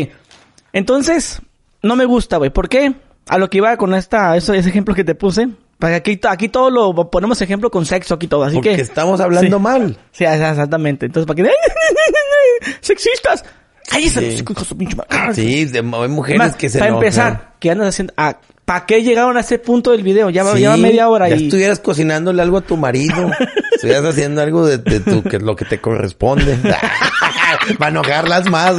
[0.73, 1.41] entonces,
[1.83, 2.51] no me gusta, güey.
[2.51, 2.95] ¿Por qué?
[3.29, 5.49] A lo que iba con esta, ese, ejemplo que te puse.
[5.79, 8.45] Para aquí, aquí todo lo ponemos ejemplo con sexo, aquí todo.
[8.45, 8.83] Así porque que...
[8.83, 9.63] estamos hablando Sí.
[9.63, 9.97] mal.
[10.13, 11.07] Sí, exactamente.
[11.07, 11.51] Entonces, para que...
[12.81, 13.45] ¡Sexistas!
[13.91, 14.21] ¡Cállese!
[14.33, 14.43] Sí.
[14.43, 15.35] hijo de su pinche madre!
[15.35, 17.05] Sí, de- hay mujeres que se Para enojan.
[17.05, 18.13] empezar, ¿qué andas haciendo?
[18.17, 20.29] Ah, ¿Para qué llegaron a ese punto del video?
[20.31, 21.45] Ya va, Sí, ya va media hora ya y...
[21.45, 23.31] estuvieras cocinándole algo a tu marido.
[23.75, 26.59] estuvieras haciendo algo de, de tu, que es lo que te corresponde.
[27.79, 28.77] Para enojarlas más.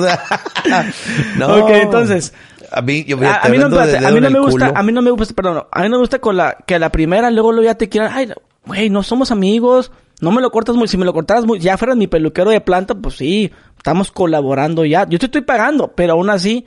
[1.38, 1.56] no.
[1.64, 2.34] Ok, entonces...
[2.70, 4.92] A mí, yo A, a mí no, espérate, a mí no me gusta, a mí
[4.92, 7.32] no me gusta, perdón, a mí no me gusta con la, que a la primera
[7.32, 8.30] luego, luego ya te quieran, ay,
[8.66, 9.90] güey, no somos amigos,
[10.22, 12.62] no me lo cortas muy, si me lo cortaras muy, ya fueras mi peluquero de
[12.62, 16.66] planta, pues sí, estamos colaborando ya, yo te estoy pagando, pero aún así,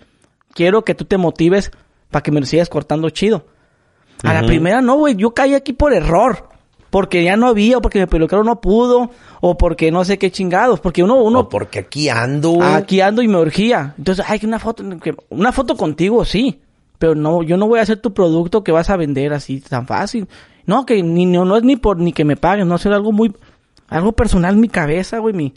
[0.55, 1.71] quiero que tú te motives
[2.11, 3.47] para que me lo sigas cortando chido.
[4.23, 6.49] A la primera no, güey, yo caí aquí por error.
[6.91, 9.11] Porque ya no había, o porque mi peluquero no pudo,
[9.41, 12.51] o porque no sé qué chingados, porque uno, uno, No, porque aquí ando.
[12.51, 12.69] güey.
[12.75, 13.95] Aquí ando y me urgía.
[13.97, 14.83] Entonces, ay, que una foto,
[15.29, 16.61] una foto contigo, sí.
[16.99, 19.87] Pero no, yo no voy a hacer tu producto que vas a vender así tan
[19.87, 20.29] fácil.
[20.67, 23.13] No, que ni, no, no es ni por, ni que me paguen, no, es algo
[23.13, 23.35] muy,
[23.89, 25.55] algo personal mi cabeza, güey, mi,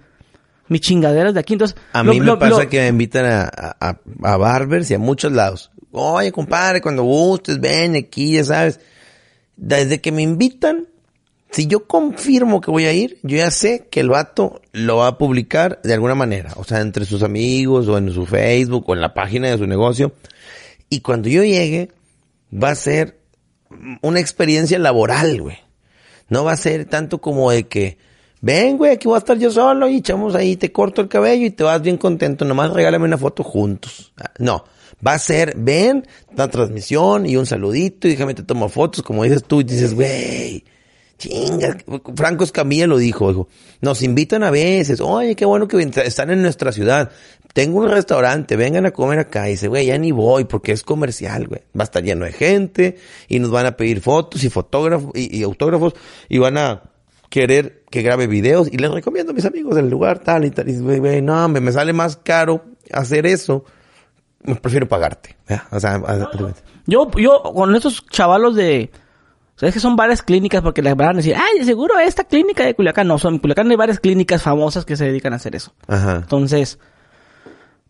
[0.67, 1.53] mi chingadera de aquí.
[1.53, 4.89] Entonces, A lo- mí me lo- pasa lo- que me invitan a, a, a barbers
[4.91, 5.71] y a muchos lados.
[5.91, 8.79] Oye, compadre, cuando gustes, ven aquí, ya sabes.
[9.55, 10.87] Desde que me invitan,
[11.51, 15.07] si yo confirmo que voy a ir, yo ya sé que el vato lo va
[15.07, 16.51] a publicar de alguna manera.
[16.55, 19.67] O sea, entre sus amigos, o en su Facebook, o en la página de su
[19.67, 20.13] negocio.
[20.89, 21.91] Y cuando yo llegue,
[22.51, 23.19] va a ser
[24.01, 25.57] una experiencia laboral, güey.
[26.29, 27.97] No va a ser tanto como de que,
[28.41, 31.45] ven, güey, aquí voy a estar yo solo y echamos ahí, te corto el cabello
[31.45, 34.13] y te vas bien contento, nomás regálame una foto juntos.
[34.17, 34.63] Ah, No,
[35.05, 39.23] va a ser, ven, una transmisión y un saludito y déjame te tomo fotos, como
[39.23, 40.63] dices tú, y dices, güey,
[41.17, 41.77] chinga.
[42.15, 43.47] Franco Escamilla lo dijo, dijo,
[43.81, 47.11] nos invitan a veces, oye, qué bueno que están en nuestra ciudad.
[47.53, 49.47] Tengo un restaurante, vengan a comer acá.
[49.47, 51.61] Y dice, güey, ya ni voy porque es comercial, güey.
[51.77, 55.37] Va a estar lleno de gente y nos van a pedir fotos y fotógrafos y,
[55.37, 55.93] y autógrafos
[56.29, 56.81] y van a
[57.29, 60.67] querer que grabe videos y les recomiendo a mis amigos del lugar tal y tal.
[60.67, 63.65] Y dice, güey, güey, no, hombre, me sale más caro hacer eso.
[64.43, 65.35] Me prefiero pagarte.
[65.71, 66.01] O sea,
[66.85, 68.91] Yo, yo, con esos chavalos de...
[69.55, 70.63] ¿Sabes que son varias clínicas?
[70.63, 73.07] Porque les van a decir, ay, seguro esta clínica de Culiacán.
[73.07, 75.73] No, son en Culiacán hay varias clínicas famosas que se dedican a hacer eso.
[75.87, 76.15] ajá.
[76.17, 76.79] Entonces,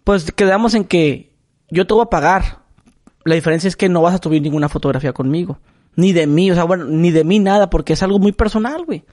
[0.04, 1.34] pues quedamos en que
[1.70, 2.60] yo te voy a pagar.
[3.26, 5.60] La diferencia es que no vas a subir ninguna fotografía conmigo.
[5.96, 8.84] Ni de mí, o sea, bueno, ni de mí nada, porque es algo muy personal,
[8.86, 9.04] güey.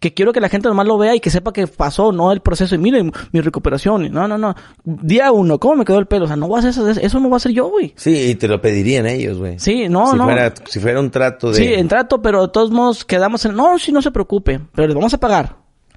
[0.00, 2.40] Que quiero que la gente nomás lo vea y que sepa que pasó, no el
[2.40, 2.74] proceso.
[2.74, 4.12] Y miren, mi recuperación.
[4.12, 4.54] No, no, no.
[4.84, 6.24] Día uno, ¿cómo me quedó el pelo?
[6.24, 7.94] O sea, no voy a hacer eso, eso no voy a hacer yo, güey.
[7.96, 9.58] Sí, y te lo pedirían ellos, güey.
[9.58, 10.24] Sí, no, si no.
[10.24, 11.54] Fuera, si fuera un trato de...
[11.54, 13.56] Sí, en trato, pero de todos modos quedamos en...
[13.56, 15.56] No, sí, no se preocupe, pero le vamos a pagar.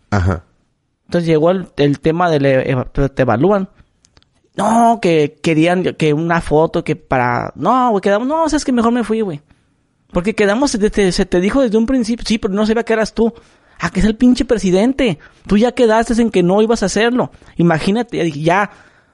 [0.10, 0.44] Ajá.
[1.06, 3.70] Entonces llegó el, el tema de le- te evalúan.
[4.58, 7.54] No, que querían que una foto que para...
[7.56, 8.28] No, güey, quedamos...
[8.28, 9.40] No, o sea, es que mejor me fui, güey.
[10.12, 10.72] Porque quedamos...
[10.72, 12.26] Se te, se te dijo desde un principio...
[12.28, 13.32] Sí, pero no sabía que eras tú.
[13.80, 15.20] Ah, que es el pinche presidente.
[15.46, 17.32] Tú ya quedaste en que no ibas a hacerlo.
[17.58, 18.72] Imagínate, dije, ya...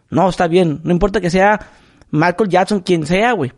[0.10, 0.80] No, está bien.
[0.84, 1.60] No importa que sea
[2.12, 3.52] Michael Jackson, quien sea, güey.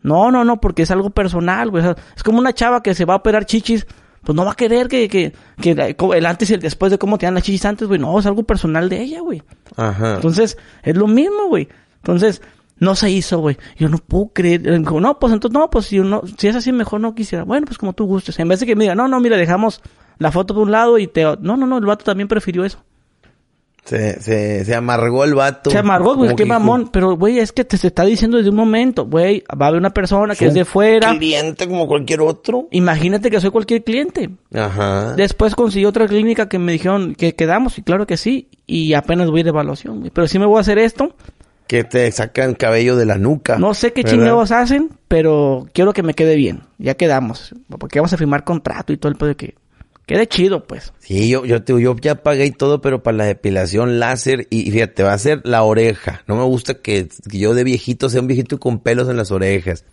[0.00, 1.84] No, no, no, porque es algo personal, güey.
[2.16, 3.86] Es como una chava que se va a operar chichis.
[4.26, 7.16] Pues no va a querer que, que, que el antes y el después de cómo
[7.16, 8.00] te dan las chichis antes, güey.
[8.00, 9.44] No, es algo personal de ella, güey.
[9.76, 10.16] Ajá.
[10.16, 11.68] Entonces, es lo mismo, güey.
[11.98, 12.42] Entonces,
[12.78, 13.56] No se hizo, güey.
[13.76, 14.80] Yo no puedo creer.
[14.80, 17.44] Dijo, no, pues entonces, no, pues si, no, si es así, mejor no quisiera.
[17.44, 18.36] Bueno, pues como tú gustes.
[18.40, 19.80] En vez de que me diga, no, no, mira, dejamos
[20.18, 21.22] la foto de un lado y te...
[21.22, 22.82] No, no, no, el vato también prefirió eso.
[23.86, 25.70] Se, se, se amargó el vato.
[25.70, 26.88] Se amargó, güey, Como qué mamón.
[26.88, 29.80] Pero, güey, es que te se está diciendo desde un momento, güey, va a haber
[29.80, 31.16] una persona que es de fuera.
[31.16, 32.66] Cliente como cualquier otro.
[32.72, 34.30] Imagínate que soy cualquier cliente.
[34.52, 35.14] Ajá.
[35.14, 39.30] Después conseguí otra clínica que me dijeron que quedamos, y claro que sí, y apenas
[39.30, 40.10] voy de evaluación, güey.
[40.10, 41.14] Pero sí me voy a hacer esto.
[41.68, 43.58] Que te sacan cabello de la nuca.
[43.58, 44.16] No sé qué ¿verdad?
[44.16, 46.62] chingados hacen, pero quiero que me quede bien.
[46.78, 47.54] Ya quedamos.
[47.78, 49.54] Porque vamos a firmar contrato y todo el pedo que
[50.06, 50.92] quede chido, pues.
[51.00, 54.68] Sí, yo, yo, te, yo ya pagué y todo, pero para la depilación láser, y,
[54.68, 56.22] y fíjate, va a ser la oreja.
[56.26, 59.84] No me gusta que, yo de viejito sea un viejito con pelos en las orejas.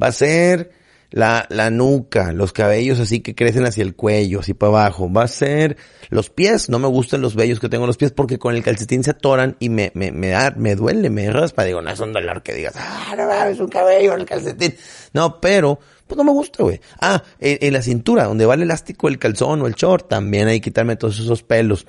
[0.00, 0.70] Va a ser
[1.10, 5.10] la, la nuca, los cabellos así que crecen hacia el cuello, así para abajo.
[5.10, 5.76] Va a ser
[6.10, 8.62] los pies, no me gustan los vellos que tengo en los pies porque con el
[8.62, 11.64] calcetín se atoran y me, me, me da, me duele, me raspa.
[11.64, 14.74] Digo, no es un dolor que digas, ah, no mames, un cabello el calcetín.
[15.12, 16.80] No, pero, pues no me gusta, güey.
[17.00, 20.48] Ah, en, en la cintura, donde va el elástico, el calzón o el short, también
[20.48, 21.86] hay que quitarme todos esos pelos.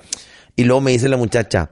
[0.56, 1.70] Y luego me dice la muchacha,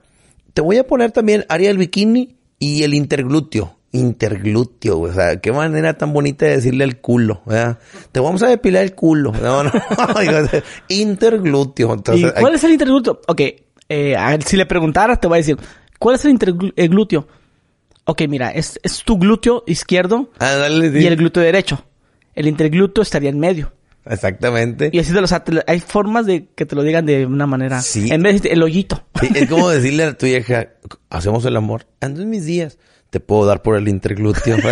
[0.53, 3.75] te voy a poner también área del bikini y el interglúteo.
[3.91, 5.11] Interglúteo, güey.
[5.11, 7.79] o sea, qué manera tan bonita de decirle el culo, ¿verdad?
[8.11, 9.31] Te vamos a depilar el culo.
[9.31, 9.71] No, no,
[10.89, 11.93] interglúteo.
[11.93, 13.21] Entonces, ¿Y cuál es el interglúteo?
[13.27, 13.41] Ok,
[13.89, 15.57] eh, a ver, si le preguntaras te voy a decir,
[15.97, 17.27] ¿cuál es el interglúteo?
[18.05, 20.99] Ok, mira, es, es tu glúteo izquierdo Ah, dale, sí.
[20.99, 21.83] y el glúteo derecho.
[22.39, 23.73] El interglúteo estaría en medio.
[24.05, 24.89] Exactamente.
[24.93, 27.05] Y así te lo, o sea, te lo- hay formas de que te lo digan
[27.05, 27.81] de una manera.
[27.81, 28.07] Sí.
[28.11, 29.03] En vez de el hoyito.
[29.19, 30.67] Sí, es como decirle a tu vieja,
[31.09, 32.77] hacemos el amor, ando en mis días,
[33.09, 34.57] te puedo dar por el interglúteo.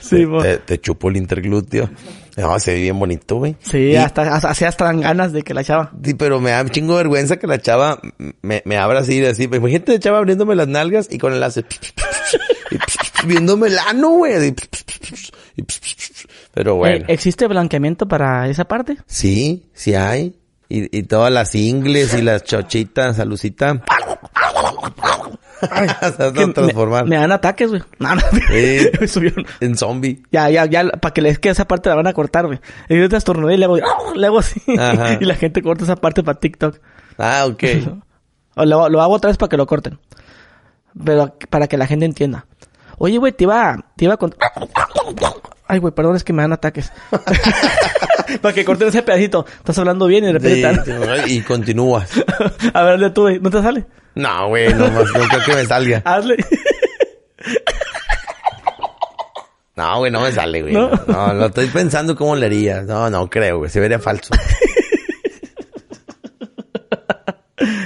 [0.00, 1.90] Sí, te, te, te chupo el interglúteo.
[2.36, 3.56] No, se ve bien bonito, güey.
[3.60, 5.90] Sí, Y- hasta, hasta, hasta dan ganas de que la chava.
[6.04, 8.00] Sí, pero me da un chingo de vergüenza que la chava
[8.42, 9.44] me, me abra así, así.
[9.44, 11.66] Imagínate la chava abriéndome las nalgas y con el láser.
[12.70, 14.54] y viéndome el ano, güey.
[16.54, 17.04] Pero Eh, bueno.
[17.08, 18.96] ¿Existe blanqueamiento para esa parte?
[19.06, 20.36] Sí, sí hay.
[20.68, 23.82] Y, y todas las ingles y las chochitas, salucita.
[25.60, 27.82] Se van Que a me, transformar me dan ataques, güey.
[27.98, 28.20] No, no.
[28.50, 28.88] Sí.
[29.00, 29.46] Me subieron.
[29.60, 30.22] en zombie.
[30.32, 32.58] Ya, ya, ya, para que les quede esa parte la van a cortar, güey.
[32.88, 33.78] Y yo te estornudé y le hago,
[34.14, 34.60] le hago así.
[34.78, 35.18] Ajá.
[35.20, 36.78] y la gente corta esa parte para TikTok.
[37.18, 37.62] Ah, ok.
[38.56, 39.98] O lo, lo hago otra vez para que lo corten.
[41.04, 42.46] Pero para que la gente entienda.
[42.98, 44.52] Oye, güey, te iba, te iba a contar.
[45.68, 46.92] Ay, güey, perdón, es que me dan ataques.
[48.40, 49.44] para que corten ese pedacito.
[49.58, 52.10] Estás hablando bien y de repente y continúas.
[52.74, 53.38] A ver, de tú, güey.
[53.40, 53.86] ¿No te sale?
[54.14, 56.02] No, güey, no, más, no creo que me salga.
[56.04, 56.36] Hazle.
[59.76, 60.72] No, güey, no me sale, güey.
[60.72, 60.90] ¿No?
[61.06, 62.80] No, lo estoy pensando cómo le haría.
[62.80, 63.70] No, no creo, güey.
[63.70, 64.32] Se vería falso.
[67.58, 67.76] A ver.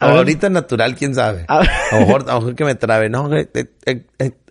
[0.00, 1.44] Ahorita natural, quién sabe.
[1.48, 3.08] A lo mejor, a lo mejor que me trabe.
[3.10, 4.02] No, eh, eh, eh,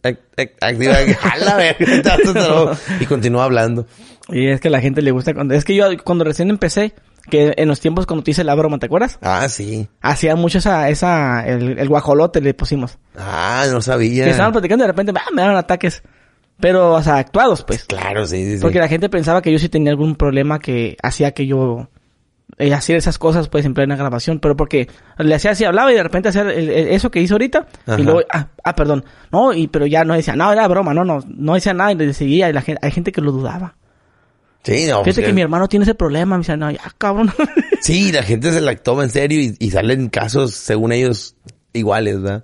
[0.04, 2.78] eh, eh, jala, verga.
[3.00, 3.88] Y continúa hablando.
[4.30, 5.56] Y es que a la gente le gusta cuando...
[5.56, 6.94] Es que yo cuando recién empecé,
[7.30, 9.18] que en los tiempos cuando te hice la broma, ¿te acuerdas?
[9.22, 9.90] Ah, sí.
[10.02, 13.00] Hacía mucho esa, esa, el, el guajolote le pusimos.
[13.18, 14.26] Ah, no sabía.
[14.26, 16.04] Que estaban platicando y de repente, ah, me daban ataques.
[16.60, 17.86] Pero, o sea, actuados, pues.
[17.86, 18.62] Claro, sí, sí, sí.
[18.62, 21.90] Porque la gente pensaba que yo sí tenía algún problema que hacía que yo
[22.60, 24.40] eh, hacía esas cosas, pues, en plena grabación.
[24.40, 27.68] Pero porque le hacía así, hablaba y de repente hacía eso que hizo ahorita.
[27.88, 28.00] Ajá.
[28.00, 29.04] Y luego, ah, ah, perdón.
[29.32, 31.96] No, y, pero ya no decía, no, era broma, no, no, no decía nada y
[31.96, 32.50] le seguía.
[32.50, 33.76] Y la gente, hay gente que lo dudaba.
[34.64, 35.04] Sí, no.
[35.04, 36.38] Fíjate que mi hermano tiene ese problema.
[36.38, 37.32] Me dice, no, ya, cabrón.
[37.82, 41.36] Sí, la gente se la toma en serio y, y salen casos, según ellos,
[41.72, 42.44] iguales, ¿verdad?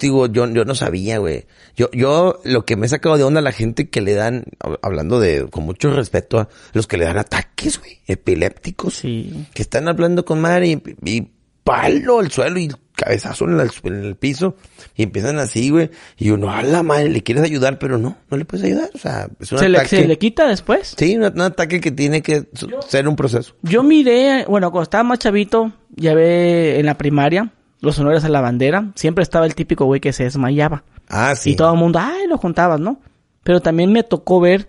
[0.00, 1.46] digo, yo, yo no sabía, güey.
[1.76, 4.44] Yo, yo, lo que me he sacado de onda a la gente que le dan,
[4.60, 8.94] hab- hablando de, con mucho respeto a los que le dan ataques, güey, epilépticos.
[8.94, 9.46] sí.
[9.54, 11.28] Que están hablando con madre y, y
[11.64, 14.56] palo al suelo y cabezazo en, el- en el piso.
[14.96, 15.90] Y empiezan así, güey.
[16.16, 18.90] Y uno, a la madre, le quieres ayudar, pero no, no le puedes ayudar.
[18.94, 19.96] O sea, es un ¿Se le, ataque.
[19.96, 20.94] ¿Se le quita después?
[20.96, 22.44] Sí, un, un ataque que tiene que
[22.88, 23.54] ser un proceso.
[23.62, 28.28] Yo miré, bueno, cuando estaba más chavito, ya ve en la primaria, los honores a
[28.28, 30.84] la bandera, siempre estaba el típico güey que se desmayaba.
[31.08, 31.50] Ah, sí.
[31.52, 33.00] Y todo el mundo, ay, lo juntabas, ¿no?
[33.42, 34.68] Pero también me tocó ver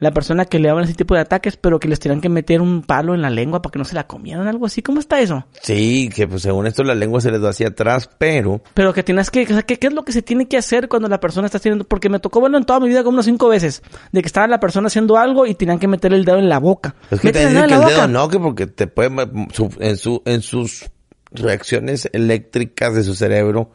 [0.00, 2.60] la persona que le daban ese tipo de ataques, pero que les tenían que meter
[2.60, 4.82] un palo en la lengua para que no se la comieran, algo así.
[4.82, 5.46] ¿Cómo está eso?
[5.62, 9.02] Sí, que pues según esto la lengua se les va hacia atrás, pero Pero que
[9.04, 11.20] tienes que, o sea, ¿qué, qué es lo que se tiene que hacer cuando la
[11.20, 11.84] persona está haciendo?
[11.84, 13.82] Porque me tocó verlo en toda mi vida como unas cinco veces.
[14.12, 16.58] De que estaba la persona haciendo algo y tenían que meter el dedo en la
[16.58, 16.96] boca.
[17.10, 19.10] es que te dicen que el dedo no, que porque te puede
[19.52, 20.90] su- en su en sus
[21.34, 23.70] reacciones eléctricas de su cerebro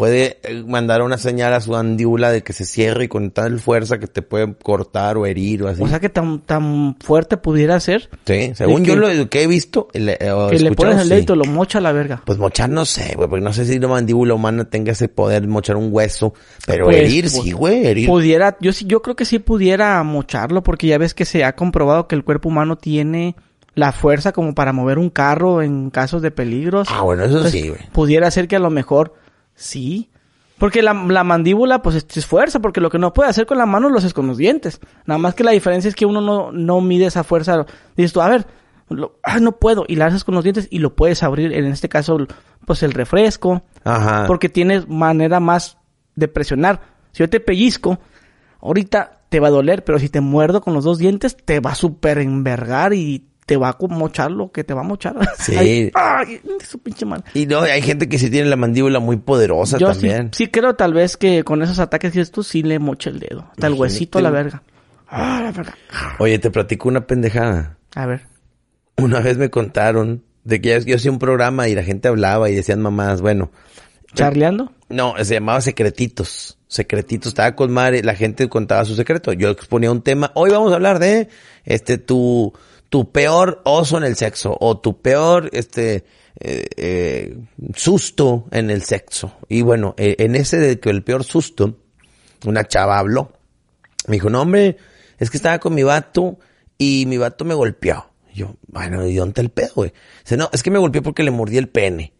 [0.00, 3.60] puede eh, mandar una señal a su mandíbula de que se cierre y con tal
[3.60, 5.82] fuerza que te puede cortar o herir o así.
[5.82, 8.08] O sea que tan, tan fuerte pudiera ser.
[8.24, 11.78] Sí, según yo lo que he visto, le, que le pones el dedo lo mocha
[11.78, 12.22] a la verga.
[12.24, 15.42] Pues mochar no sé, güey, porque no sé si la mandíbula humana tenga ese poder
[15.42, 16.32] de mochar un hueso,
[16.66, 18.08] pero pues, herir pues, sí, güey, herir.
[18.08, 21.54] Pudiera, yo sí, yo creo que sí pudiera mocharlo, porque ya ves que se ha
[21.54, 23.36] comprobado que el cuerpo humano tiene
[23.74, 26.88] la fuerza como para mover un carro en casos de peligros.
[26.90, 27.80] Ah, bueno, eso sí, güey.
[27.92, 29.14] Pudiera ser que a lo mejor
[29.60, 30.10] Sí.
[30.58, 33.88] Porque la, mandíbula, pues, es fuerza, porque lo que no puede hacer con la mano
[33.88, 34.80] lo haces con los dientes.
[35.06, 37.64] Nada más que la diferencia es que uno no, no mide esa fuerza.
[37.96, 38.46] Dices tú, a ver,
[39.22, 41.88] ah, no puedo, y la haces con los dientes y lo puedes abrir, en este
[41.88, 42.26] caso,
[42.66, 43.62] pues, el refresco.
[43.84, 44.24] Ajá.
[44.26, 45.78] Porque tienes manera más
[46.14, 46.80] de presionar.
[47.12, 47.98] Si yo te pellizco,
[48.60, 51.72] ahorita te va a doler, pero si te muerdo con los dos dientes, te va
[51.72, 55.16] a super envergar y te va a mochar lo que te va a mochar.
[55.40, 55.90] Sí.
[55.94, 57.24] ay, su pinche mal.
[57.34, 60.30] Y no, hay gente que sí tiene la mandíbula muy poderosa Yo también.
[60.32, 63.48] Sí, creo tal vez que con esos ataques que tú sí le mocha el dedo.
[63.50, 64.62] Hasta el huesito a la verga.
[65.08, 65.74] Ah, la verga.
[66.20, 67.76] Oye, te platico una pendejada.
[67.96, 68.28] A ver.
[68.98, 72.54] Una vez me contaron de que yo hacía un programa y la gente hablaba y
[72.54, 73.50] decían mamás, bueno.
[74.14, 74.70] ¿Charleando?
[74.88, 76.56] No, se llamaba Secretitos.
[76.68, 79.32] Secretitos, estaba con madre, la gente contaba su secreto.
[79.32, 80.30] Yo exponía un tema.
[80.36, 81.28] Hoy vamos a hablar de
[81.64, 82.52] este tu
[82.90, 86.04] tu peor oso en el sexo o tu peor este
[86.40, 87.38] eh, eh,
[87.74, 89.36] susto en el sexo.
[89.48, 91.78] Y bueno, eh, en ese de que el peor susto,
[92.44, 93.32] una chava habló.
[94.06, 94.76] Me dijo, no hombre,
[95.18, 96.38] es que estaba con mi vato
[96.76, 98.10] y mi vato me golpeó.
[98.32, 99.92] Y yo, bueno, ¿y dónde el pedo, güey?
[100.24, 102.12] Dice, no, es que me golpeó porque le mordí el pene.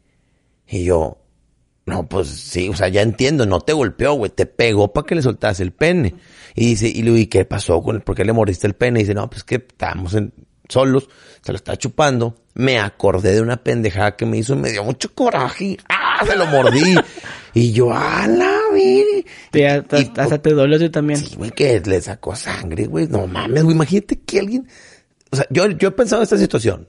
[0.69, 1.19] Y yo,
[1.87, 5.17] no, pues sí, o sea, ya entiendo, no te golpeó, güey, te pegó para que
[5.17, 6.15] le soltas el pene.
[6.55, 8.03] Y dice, y le ¿qué pasó con él?
[8.03, 9.01] ¿Por qué le mordiste el pene?
[9.01, 10.33] Y dice, no, pues que estábamos en,
[10.71, 11.09] solos,
[11.43, 12.37] se lo está chupando.
[12.55, 15.77] Me acordé de una pendejada que me hizo y me dio mucho coraje.
[15.89, 16.25] ¡Ah!
[16.27, 16.95] Se lo mordí.
[17.55, 18.61] y yo, ¡ah, la
[19.51, 21.19] te, hasta, te dolió también.
[21.19, 23.07] Sí, güey, que le sacó sangre, güey.
[23.09, 23.75] No mames, güey.
[23.75, 24.69] Imagínate que alguien.
[25.31, 26.89] O sea, yo, yo he pensado en esta situación.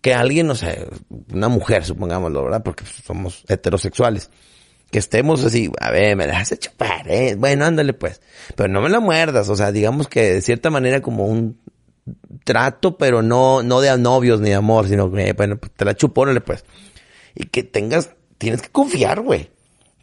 [0.00, 0.86] Que alguien, no sé,
[1.32, 2.62] una mujer, supongámoslo, ¿verdad?
[2.62, 4.30] Porque somos heterosexuales.
[4.90, 7.34] Que estemos así, a ver, me dejas chupar, ¿eh?
[7.36, 8.20] Bueno, ándale pues.
[8.54, 11.58] Pero no me la muerdas, o sea, digamos que de cierta manera como un
[12.44, 15.94] trato, pero no, no de novios ni de amor, sino que, bueno, pues, te la
[15.94, 16.64] chupónale pues.
[17.34, 19.50] Y que tengas, tienes que confiar, güey.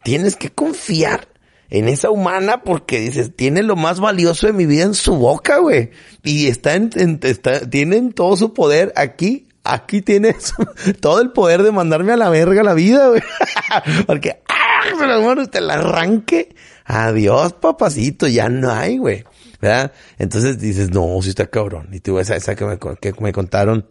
[0.04, 1.28] Tienes que confiar
[1.70, 5.60] en esa humana porque dices, tiene lo más valioso de mi vida en su boca,
[5.60, 5.91] güey.
[6.24, 9.47] Y está en, está, tienen todo su poder aquí.
[9.64, 10.54] Aquí tienes
[10.99, 13.22] todo el poder de mandarme a la verga la vida, güey.
[14.08, 15.45] porque, ¡ah!
[15.49, 16.56] te la arranque.
[16.86, 19.24] Adiós, papacito, ya no hay, güey.
[19.64, 19.93] ¿Verdad?
[20.18, 21.88] Entonces dices, no, si está cabrón.
[21.93, 23.88] Y tú, esa, esa que me, que me contaron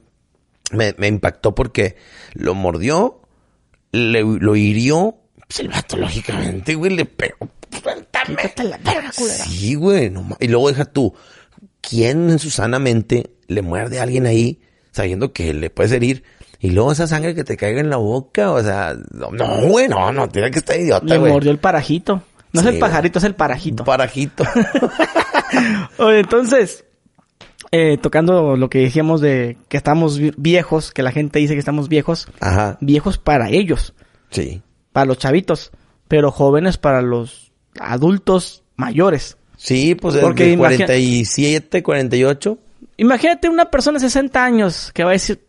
[0.71, 1.97] me, me impactó porque
[2.35, 3.23] lo mordió,
[3.91, 5.17] le, lo hirió,
[5.49, 7.49] pues el vato, lógicamente, güey, le pegó.
[9.49, 11.15] Sí, güey, y luego deja tú,
[11.81, 14.61] ¿quién en su sana mente le muerde a alguien ahí
[14.91, 16.23] sabiendo que le puedes herir?
[16.61, 19.31] Y luego esa sangre que te caiga en la boca, o sea, no,
[19.69, 22.23] güey, no, no, tiene que estar idiota, Le mordió el parajito.
[22.53, 23.85] No es el pajarito, es el parajito.
[23.85, 24.45] Parajito.
[25.99, 26.85] Entonces,
[27.71, 31.89] eh, tocando lo que decíamos de que estamos viejos, que la gente dice que estamos
[31.89, 32.29] viejos.
[32.41, 32.79] Ajá.
[32.81, 33.95] Viejos para ellos.
[34.31, 34.63] Sí.
[34.93, 35.73] Para los chavitos.
[36.09, 39.39] Pero jóvenes para los adultos mayores.
[39.57, 42.59] Sí, pues Porque de 47, 48.
[42.99, 45.47] Imagínate una persona de 60 años que va a decir,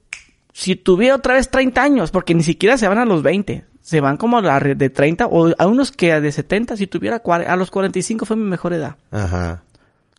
[0.54, 4.00] si tuviera otra vez 30 años, porque ni siquiera se van a los 20 se
[4.00, 7.56] van como a la de 30 o a unos que de 70, si tuviera a
[7.58, 8.96] los 45 fue mi mejor edad.
[9.12, 9.64] Ajá.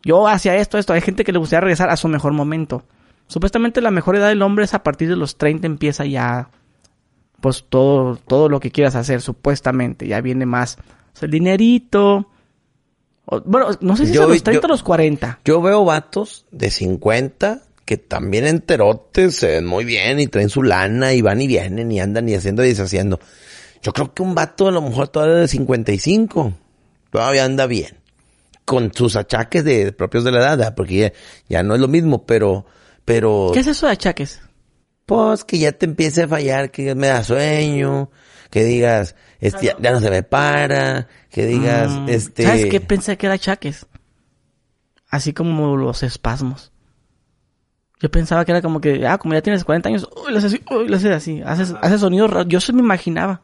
[0.05, 2.83] Yo hacía esto, esto, hay gente que le gustaría regresar a su mejor momento.
[3.27, 6.49] Supuestamente la mejor edad del hombre es a partir de los 30 empieza ya
[7.41, 10.77] pues todo todo lo que quieras hacer supuestamente, ya viene más
[11.21, 12.29] el dinerito.
[13.45, 15.39] bueno, no sé si a los 30 o los 40.
[15.43, 20.61] Yo veo vatos de 50 que también enterotes se ven muy bien y traen su
[20.61, 23.19] lana y van y vienen y andan y haciendo y deshaciendo.
[23.81, 26.53] Yo creo que un vato a lo mejor todavía de 55
[27.11, 28.04] todavía anda bien.
[28.65, 31.13] Con sus achaques de, propios de la edad, porque
[31.47, 32.65] ya, no es lo mismo, pero,
[33.05, 33.51] pero.
[33.53, 34.41] ¿Qué es eso de achaques?
[35.05, 38.09] Pues que ya te empiece a fallar, que me da sueño,
[38.49, 42.43] que digas, este, ya, no se me para, que digas, mm, este.
[42.43, 43.85] ¿Sabes qué pensé que era achaques?
[45.09, 46.71] Así como los espasmos.
[48.01, 50.53] Yo pensaba que era como que, ah, como ya tienes 40 años, uy, lo haces
[50.53, 52.47] así, uy, lo haces así, haces, haces sonidos raros.
[52.49, 53.41] Yo se me imaginaba.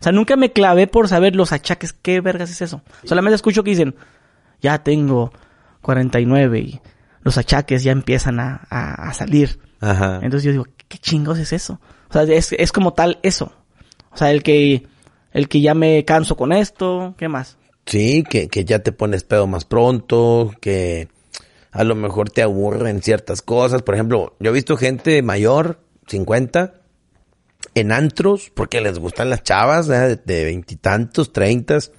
[0.00, 1.92] O sea, nunca me clavé por saber los achaques.
[1.92, 2.82] ¿Qué vergas es eso?
[3.04, 3.94] Solamente escucho que dicen,
[4.64, 5.30] ya tengo
[5.82, 6.80] 49 y
[7.22, 9.60] los achaques ya empiezan a, a, salir.
[9.80, 10.20] Ajá.
[10.22, 11.80] Entonces yo digo, ¿qué chingos es eso?
[12.08, 13.52] O sea, es, es como tal eso.
[14.10, 14.86] O sea, el que
[15.32, 17.58] el que ya me canso con esto, ¿qué más?
[17.84, 21.08] Sí, que, que ya te pones pedo más pronto, que
[21.70, 23.82] a lo mejor te aburren ciertas cosas.
[23.82, 26.74] Por ejemplo, yo he visto gente mayor, 50,
[27.74, 30.18] en antros, porque les gustan las chavas ¿eh?
[30.24, 31.92] de veintitantos, treintas,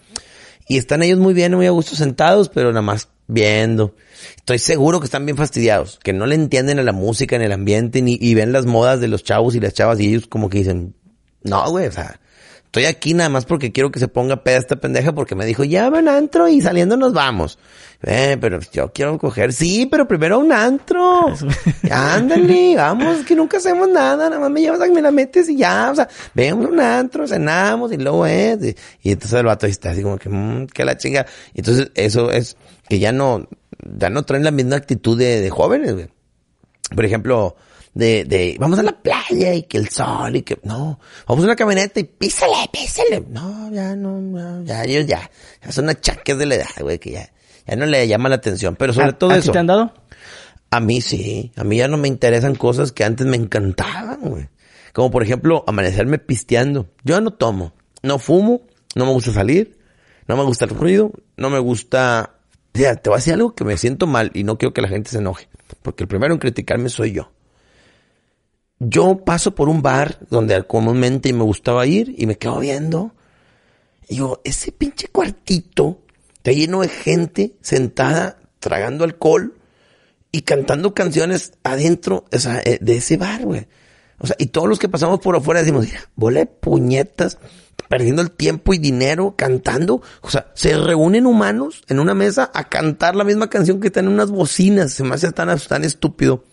[0.68, 3.96] y están ellos muy bien, muy a gusto sentados, pero nada más viendo.
[4.38, 7.52] Estoy seguro que están bien fastidiados, que no le entienden a la música, en el
[7.52, 10.50] ambiente, ni, y ven las modas de los chavos y las chavas, y ellos como
[10.50, 10.96] que dicen,
[11.44, 12.20] no, güey, o sea,
[12.76, 15.64] Estoy aquí nada más porque quiero que se ponga peda esta pendeja porque me dijo,
[15.64, 17.58] ya van antro y saliendo nos vamos.
[18.04, 21.28] Eh, pero yo quiero coger, sí, pero primero un antro.
[21.90, 25.56] Ándale, vamos, que nunca hacemos nada, nada más me llevas a me la metes y
[25.56, 28.76] ya, o sea, vemos un antro, cenamos y luego es.
[29.02, 31.26] Y, entonces el vato está así como que, mmm, que la chinga.
[31.54, 32.58] Y entonces eso es
[32.90, 33.48] que ya no,
[33.98, 36.10] ya no traen la misma actitud de, de jóvenes, güey.
[36.94, 37.56] Por ejemplo,
[37.96, 41.48] de, de, vamos a la playa y que el sol y que, no, vamos a
[41.48, 43.24] una camioneta y písale, písale.
[43.30, 45.32] No, ya no, ya, ellos ya,
[45.64, 47.32] ya son achaques de la edad, güey, que ya,
[47.66, 48.76] ya no le llama la atención.
[48.76, 49.54] Pero sobre todo eso.
[49.54, 49.94] te han dado?
[50.72, 54.50] A mí sí, a mí ya no me interesan cosas que antes me encantaban, güey.
[54.92, 56.90] Como por ejemplo, amanecerme pisteando.
[57.06, 57.74] Yo no tomo,
[58.04, 58.64] no fumo,
[58.96, 59.78] no me gusta salir,
[60.28, 62.34] no me gusta el ruido, no me gusta...
[62.74, 64.90] Ya, te voy a decir algo que me siento mal y no quiero que la
[64.90, 65.48] gente se enoje.
[65.82, 67.32] Porque el primero en criticarme soy yo
[68.80, 73.14] yo paso por un bar donde comúnmente me gustaba ir y me quedo viendo.
[74.08, 76.02] Y digo, ese pinche cuartito
[76.36, 79.56] está lleno de gente sentada tragando alcohol
[80.32, 83.68] y cantando canciones adentro eh, de ese bar, güey.
[84.18, 87.38] O sea, y todos los que pasamos por afuera decimos, mira, bola de puñetas,
[87.90, 90.02] perdiendo el tiempo y dinero cantando.
[90.22, 94.06] O sea, se reúnen humanos en una mesa a cantar la misma canción que están
[94.06, 94.94] en unas bocinas.
[94.94, 96.44] Se me hace tan, tan estúpido.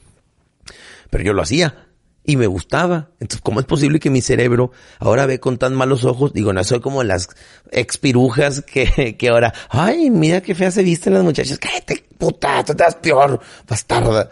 [1.11, 1.92] Pero yo lo hacía
[2.25, 3.11] y me gustaba.
[3.21, 6.33] Entonces, ¿cómo es posible que mi cerebro ahora ve con tan malos ojos?
[6.33, 7.29] Digo, no soy como las
[7.71, 12.73] expirujas que, que ahora, ay, mira qué fea se visten las muchachas, cállate, puta, tú
[12.73, 14.31] estás peor, bastarda.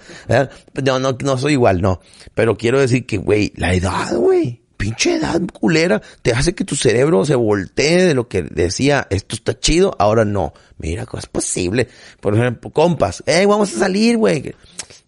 [0.82, 2.00] No, no, no soy igual, no.
[2.34, 6.76] Pero quiero decir que, güey, la edad, güey, pinche edad culera, te hace que tu
[6.76, 10.52] cerebro se voltee de lo que decía, esto está chido, ahora no.
[10.78, 11.88] Mira, ¿cómo es posible?
[12.20, 14.54] Por ejemplo, compas, eh, vamos a salir, güey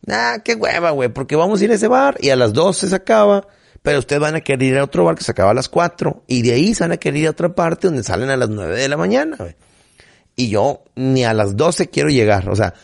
[0.09, 2.89] Ah, qué hueva, güey, porque vamos a ir a ese bar y a las 12
[2.89, 3.47] se acaba,
[3.83, 6.25] pero ustedes van a querer ir a otro bar que se acaba a las 4
[6.27, 8.49] y de ahí se van a querer ir a otra parte donde salen a las
[8.49, 9.57] 9 de la mañana, güey.
[10.35, 12.75] Y yo ni a las 12 quiero llegar, o sea,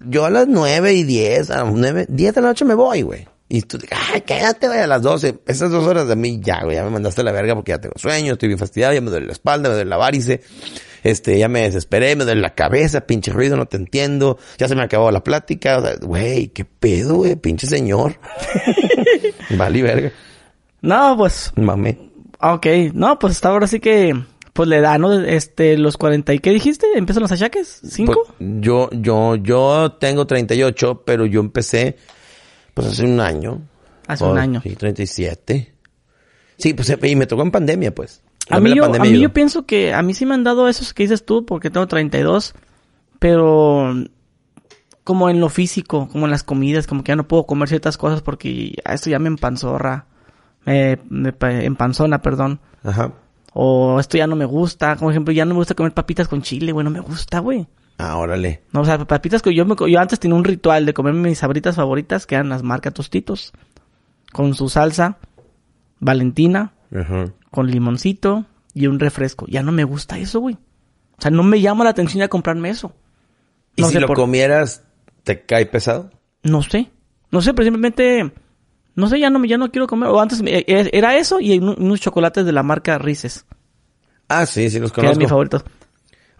[0.00, 3.02] yo a las 9 y 10, a las 9, 10 de la noche me voy,
[3.02, 3.28] güey.
[3.48, 5.40] Y tú, ay, quédate, güey, a las 12.
[5.46, 7.78] Esas dos horas de mí, ya, güey, ya me mandaste a la verga porque ya
[7.78, 10.40] tengo sueño, estoy bien fastidiado, ya me duele la espalda, me duele la varice
[11.02, 14.74] este, ya me desesperé, me duele la cabeza, pinche ruido, no te entiendo, ya se
[14.74, 18.18] me acabó la plática, o sea, güey, qué pedo, güey, pinche señor.
[19.56, 20.12] vale, verga.
[20.80, 21.52] No, pues.
[21.56, 21.98] Mame.
[22.40, 24.14] Ok, no, pues hasta ahora sí que,
[24.52, 25.12] pues le da, ¿no?
[25.12, 26.86] Este, los 40, ¿y qué dijiste?
[26.96, 27.80] ¿Empiezan los achaques?
[27.88, 28.24] ¿Cinco?
[28.26, 31.96] Pues, yo, yo, yo tengo 38, pero yo empecé,
[32.74, 33.62] pues hace un año.
[34.06, 34.60] Hace un año.
[34.62, 35.72] Sí, 37.
[36.58, 38.22] Sí, pues, y me tocó en pandemia, pues.
[38.50, 40.92] A mí, yo, a mí yo pienso que a mí sí me han dado esos
[40.94, 42.54] que dices tú, porque tengo 32,
[43.18, 43.94] pero
[45.04, 47.96] como en lo físico, como en las comidas, como que ya no puedo comer ciertas
[47.96, 50.06] cosas porque esto ya me empanzorra,
[50.64, 51.34] me, me
[51.64, 52.60] empanzona, perdón.
[52.82, 53.12] Ajá.
[53.54, 56.42] O esto ya no me gusta, como ejemplo, ya no me gusta comer papitas con
[56.42, 57.66] chile, güey, no me gusta, güey.
[57.98, 58.62] Ah, órale.
[58.72, 61.38] No, o sea, papitas que yo me, yo antes tenía un ritual de comer mis
[61.38, 63.52] sabritas favoritas, que eran las marcas Tostitos,
[64.32, 65.18] con su salsa,
[66.00, 69.46] Valentina, Ajá con limoncito y un refresco.
[69.46, 70.56] Ya no me gusta eso, güey.
[71.18, 72.92] O sea, no me llama la atención a comprarme eso.
[73.76, 74.82] ¿Y si lo comieras,
[75.22, 76.10] te cae pesado?
[76.42, 76.90] No sé.
[77.30, 78.32] No sé, pero simplemente...
[78.94, 80.08] No sé, ya no, ya no quiero comer.
[80.08, 83.46] O antes e, e, era eso y unos chocolates de la marca Rices.
[84.28, 85.00] Ah, sí, sí los conozco.
[85.00, 85.64] Que eran mis favoritos.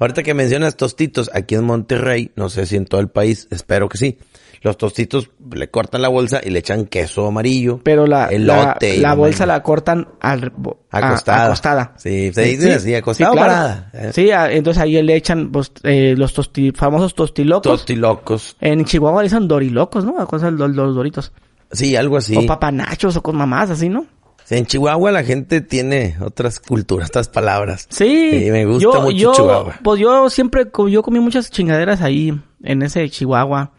[0.03, 3.89] Ahorita que mencionas tostitos, aquí en Monterrey, no sé si en todo el país, espero
[3.89, 4.19] que sí
[4.63, 7.81] los tostitos le cortan la bolsa y le echan queso amarillo.
[7.83, 10.53] Pero la, elote la, bolsa la cortan al,
[10.91, 11.47] acostada.
[11.47, 11.95] acostada.
[11.97, 14.13] Sí, se dice así, acostada sí, parada.
[14.13, 17.63] Sí, entonces ahí le echan pues, eh, los tosti, famosos tostilocos.
[17.63, 18.57] Tostilocos.
[18.61, 20.15] En Chihuahua le dicen dorilocos, ¿no?
[20.21, 21.33] Los, los doritos.
[21.73, 22.37] Sí, algo así.
[22.37, 24.07] O papanachos o con mamás, así, ¿no?
[24.51, 27.87] En Chihuahua la gente tiene otras culturas, otras palabras.
[27.91, 28.47] Sí.
[28.47, 29.79] Y me gusta mucho Chihuahua.
[29.83, 33.73] Pues yo siempre, yo comí muchas chingaderas ahí, en ese Chihuahua.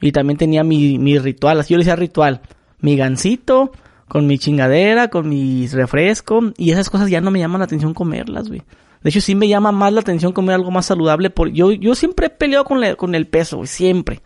[0.00, 2.42] Y también tenía mi, mi ritual, así yo le decía ritual.
[2.80, 3.72] Mi gancito,
[4.08, 6.40] con mi chingadera, con mi refresco.
[6.56, 8.62] Y esas cosas ya no me llaman la atención comerlas, güey.
[9.02, 11.30] De hecho, sí me llama más la atención comer algo más saludable.
[11.30, 11.50] Por...
[11.50, 13.68] Yo, yo siempre he peleado con, con el peso, güey.
[13.68, 14.20] Siempre.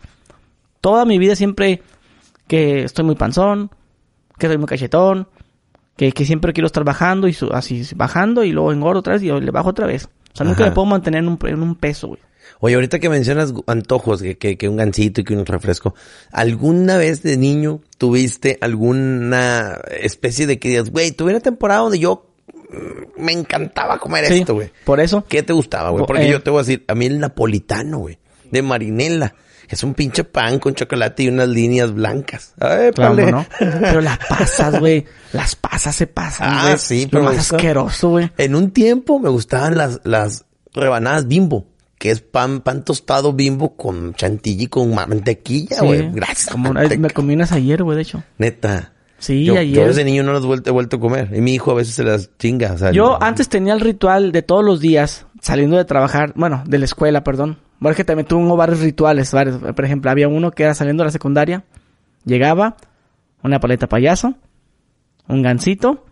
[0.81, 1.83] Toda mi vida siempre
[2.47, 3.69] que estoy muy panzón,
[4.37, 5.27] que soy muy cachetón,
[5.97, 9.23] Que, que siempre quiero estar bajando y su- así bajando y luego engordo otra vez
[9.23, 10.05] y le bajo otra vez.
[10.33, 10.69] O sea, nunca Ajá.
[10.69, 12.19] me puedo mantener en un, en un peso, güey.
[12.59, 15.95] Oye, ahorita que mencionas antojos, que, que, que un gansito y que un refresco,
[16.31, 21.99] ¿alguna vez de niño tuviste alguna especie de que digas, güey, tuve una temporada donde
[21.99, 22.27] yo
[22.69, 24.71] mm, me encantaba comer Sí, esto, güey?
[24.85, 25.23] Por eso.
[25.27, 26.01] ¿Qué te gustaba, güey?
[26.01, 26.31] Po- Porque eh.
[26.31, 28.17] yo te voy a decir, a mí el napolitano, güey,
[28.51, 29.35] de marinela.
[29.71, 32.53] Es un pinche pan con chocolate y unas líneas blancas.
[32.59, 33.31] Ay, Claro.
[33.31, 33.45] ¿no?
[33.59, 35.05] Pero las pasas, güey.
[35.33, 37.55] Las pasas se pasan, Ah, sí, Lo pero más me gusta.
[37.55, 38.31] asqueroso, güey.
[38.37, 41.67] En un tiempo me gustaban las, las rebanadas bimbo,
[41.97, 45.85] que es pan, pan tostado bimbo con chantilly, con mantequilla, Sí.
[45.85, 46.11] güey.
[46.11, 46.49] Gracias.
[46.51, 47.01] Como una- manteca.
[47.01, 48.23] me comí unas ayer, güey, de hecho.
[48.37, 48.93] Neta.
[49.19, 49.75] Sí, yo, ayer.
[49.75, 51.29] yo desde niño no las he vuelto a comer.
[51.33, 52.73] Y mi hijo a veces se las chinga.
[52.73, 56.33] o sea, Yo no- antes tenía el ritual de todos los días, saliendo de trabajar,
[56.35, 57.59] bueno, de la escuela, perdón.
[57.81, 59.57] Bueno, es que también tuve varios rituales, varios.
[59.57, 61.63] Por ejemplo, había uno que era saliendo de la secundaria,
[62.23, 62.77] llegaba,
[63.43, 64.35] una paleta payaso,
[65.27, 66.05] un gansito,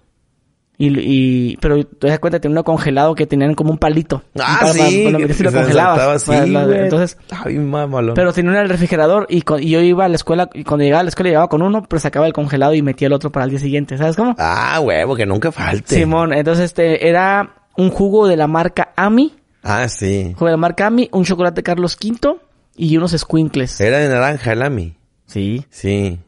[0.82, 4.24] y, y pero te das cuenta, tenía uno congelado que tenían como un palito.
[4.40, 5.00] Ah, Un sí.
[5.04, 5.98] Cuando metías y lo congelabas.
[5.98, 6.80] saltaba así, Para güey.
[6.80, 8.16] entonces, Ay, mamalón.
[8.16, 10.64] pero tenía uno en el refrigerador y, con- y yo iba a la escuela, y
[10.64, 13.14] cuando llegaba a la escuela llegaba con uno, pero sacaba el congelado y metía el
[13.14, 14.36] otro para el día siguiente, ¿sabes cómo?
[14.40, 15.96] Ah, huevo, que nunca falte.
[15.96, 20.32] Simón, entonces este era un jugo de la marca Ami, Ah, sí.
[20.34, 22.38] jugo de la marca Ami, un chocolate Carlos V
[22.76, 23.80] y unos squinkles.
[23.82, 24.95] Era de naranja el Ami.
[25.26, 25.66] Sí.
[25.70, 26.20] Sí.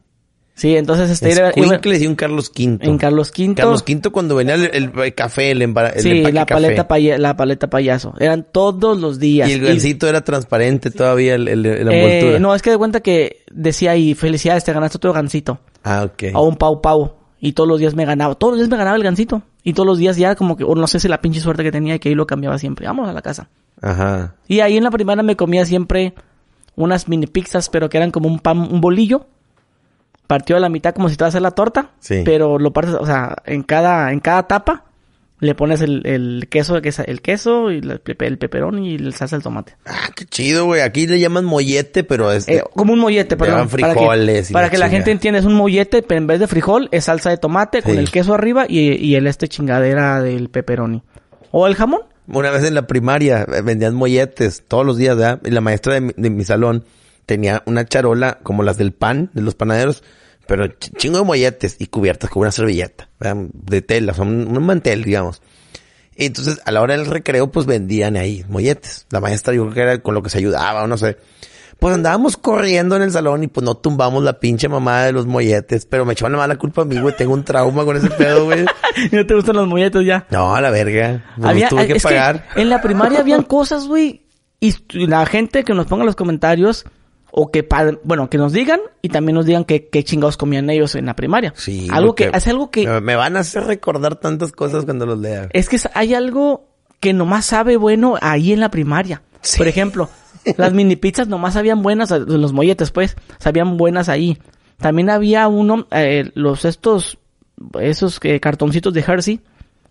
[0.53, 2.77] Sí, entonces este era y un Carlos V.
[2.81, 3.55] en Carlos V.
[3.55, 7.17] Carlos V cuando venía el, el- el café, el, embara- el sí, la paleta paya-
[7.17, 8.13] la paleta payaso.
[8.19, 9.49] Eran todos los días.
[9.49, 12.39] Y el gansito era transparente todavía el eh, envoltura.
[12.39, 15.59] no, es que de cuenta que decía ahí, felicidades, te ganaste otro gansito.
[15.83, 16.25] Ah, ok.
[16.35, 17.13] O un pau pau.
[17.39, 18.35] Y todos los días me ganaba.
[18.35, 19.41] Todos los días me ganaba el gansito.
[19.63, 21.71] Y todos los días ya como que, o no sé si la pinche suerte que
[21.71, 22.87] tenía y que ahí lo cambiaba siempre.
[22.87, 23.49] Vamos a la casa.
[23.81, 24.35] Ajá.
[24.47, 26.13] Y ahí en la primera me comía siempre
[26.75, 29.27] unas mini pizzas, pero que eran como un pan, un bolillo.
[30.27, 31.91] Partió a la mitad como si te vas a hacer la torta.
[31.99, 32.21] Sí.
[32.25, 34.85] Pero lo partes, o sea, en cada, en cada tapa
[35.41, 39.35] le pones el, el queso, que es el queso y el peperón y el salsa
[39.35, 39.75] del tomate.
[39.85, 40.81] Ah, qué chido, güey.
[40.81, 42.47] Aquí le llaman mollete, pero es...
[42.47, 43.67] Eh, como un mollete, perdón.
[43.67, 46.27] Para que- frijoles y Para la que, la gente entienda, es un mollete, pero en
[46.27, 49.47] vez de frijol es salsa de tomate con el queso arriba y, y el este
[49.47, 51.01] chingadera del pepperoni.
[51.51, 52.01] O el jamón.
[52.27, 55.41] Una vez en la primaria eh, vendían molletes todos los días, ¿verdad?
[55.43, 56.85] Y la maestra de mi, de mi salón
[57.25, 60.03] tenía una charola como las del pan, de los panaderos,
[60.51, 63.45] pero ch- chingo de molletes y cubiertas con una servilleta, ¿verdad?
[63.53, 65.41] De tela, son un, un mantel, digamos.
[66.17, 69.07] Entonces, a la hora del recreo, pues vendían ahí molletes.
[69.11, 71.15] La maestra, yo creo que era con lo que se ayudaba, o no sé.
[71.79, 75.25] Pues andábamos corriendo en el salón y pues no tumbamos la pinche mamada de los
[75.25, 77.15] molletes, pero me echaban la mala culpa a mí, güey.
[77.15, 78.65] Tengo un trauma con ese pedo, güey.
[79.13, 80.27] ¿No te gustan los molletes ya?
[80.31, 81.23] No, a la verga.
[81.37, 82.45] Pues Había, tuve que es pagar.
[82.57, 84.25] en la primaria habían cosas, güey.
[84.59, 86.85] Y y la gente que nos ponga en los comentarios,
[87.31, 87.67] o que,
[88.03, 91.15] bueno, que nos digan, y también nos digan qué qué chingados comían ellos en la
[91.15, 91.53] primaria.
[91.55, 91.87] Sí.
[91.91, 95.49] Algo que, es algo que, Me, van a hacer recordar tantas cosas cuando los lea.
[95.53, 96.67] es que hay algo
[96.99, 99.21] que nomás sabe bueno ahí en la primaria.
[99.41, 99.57] Sí.
[99.57, 100.09] Por ejemplo,
[100.57, 104.37] las mini pizzas nomás sabían buenas, los molletes pues, sabían buenas ahí.
[104.77, 107.17] También había uno, eh, los estos,
[107.79, 109.39] esos eh, cartoncitos de Hershey,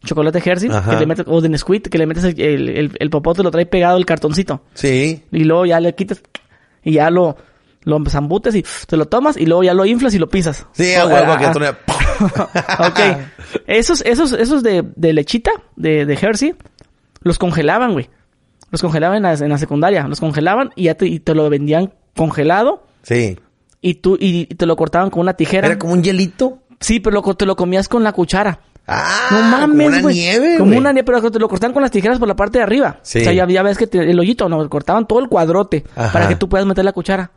[0.04, 0.90] chocolate Hershey, Ajá.
[0.90, 3.50] que le metes, o de Nesquik, que le metes el, el, el, el popote, lo
[3.50, 4.62] trae pegado el cartoncito.
[4.74, 5.22] Sí.
[5.30, 6.22] Y luego ya le quitas
[6.82, 7.36] y ya lo,
[7.82, 10.66] lo zambutes y te lo tomas y luego ya lo inflas y lo pisas.
[10.72, 11.48] Sí, O- huevo ah, que ah.
[11.48, 11.66] esto no-
[12.88, 13.00] ok.
[13.66, 16.54] Esos, esos, esos de, de lechita, de, de Hershey,
[17.22, 18.08] los congelaban, güey.
[18.70, 20.06] Los congelaban en la, en la secundaria.
[20.06, 23.38] Los congelaban y ya te, y te lo vendían congelado Sí.
[23.80, 25.66] y tú, y, y te lo cortaban con una tijera.
[25.66, 26.58] Era como un hielito.
[26.78, 28.60] Sí, pero lo, te lo comías con la cuchara.
[28.92, 31.90] Ah, No mames, como una nieve, Como una nieve, pero te lo cortaban con las
[31.90, 32.98] tijeras por la parte de arriba.
[33.02, 33.20] Sí.
[33.20, 36.12] O sea, ya, ya ves que te- el hoyito, no, cortaban todo el cuadrote Ajá.
[36.12, 37.30] para que tú puedas meter la cuchara.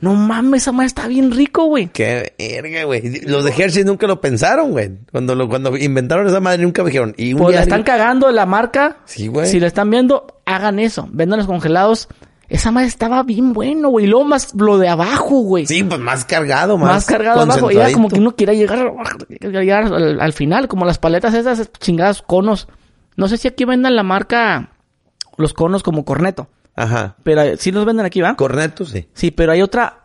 [0.00, 1.86] No mames, esa madre está bien rico, güey.
[1.88, 3.20] Qué verga, güey.
[3.26, 4.90] Los de Hershey nunca lo pensaron, güey.
[5.12, 7.14] Cuando lo, cuando inventaron esa madre nunca me dijeron.
[7.16, 8.98] Y un Pues la están cagando la marca.
[9.06, 9.46] Sí, güey.
[9.46, 11.08] Si la están viendo, hagan eso.
[11.12, 12.08] Vendan los congelados.
[12.48, 14.06] Esa madre estaba bien bueno, güey.
[14.06, 15.66] Y luego más lo de abajo, güey.
[15.66, 17.70] Sí, pues más cargado, más, más, cargado abajo.
[17.70, 18.92] Era como que uno quiera llegar,
[19.40, 22.68] llegar al, al final, como las paletas esas chingadas conos.
[23.16, 24.70] No sé si aquí vendan la marca,
[25.36, 26.48] los conos como corneto.
[26.76, 27.16] Ajá.
[27.22, 28.36] Pero eh, sí los venden aquí, ¿va?
[28.36, 29.08] Corneto, sí.
[29.14, 30.00] Sí, pero hay otra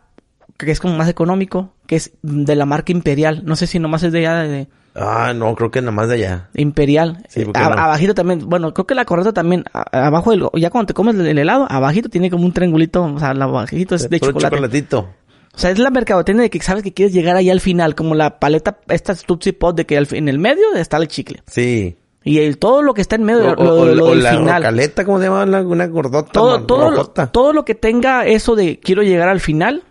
[0.56, 3.42] que es como más económico, que es de la marca Imperial.
[3.44, 6.14] No sé si nomás es de allá de Ah, no, creo que nada más de
[6.16, 6.48] allá.
[6.54, 7.22] Imperial.
[7.28, 7.76] Sí, A- no.
[7.80, 11.14] Abajito también, bueno, creo que la corneta también, a- abajo del, ya cuando te comes
[11.14, 14.54] el, el helado, abajito tiene como un triangulito, o sea, abajito es de chocolate.
[14.56, 15.08] chocolatito.
[15.52, 18.14] O sea, es la mercadotecnia de que sabes que quieres llegar ahí al final, como
[18.14, 21.42] la paleta, esta Tootsie Pop de que al en el medio está el chicle.
[21.46, 21.96] Sí.
[22.22, 24.30] Y el- todo lo que está en medio, o- lo, o- lo o del la
[24.32, 24.62] final.
[24.62, 25.46] rocaleta, ¿cómo se llama?
[25.46, 26.30] La- una gordota.
[26.32, 29.82] Todo, todo, todo lo que tenga eso de quiero llegar al final,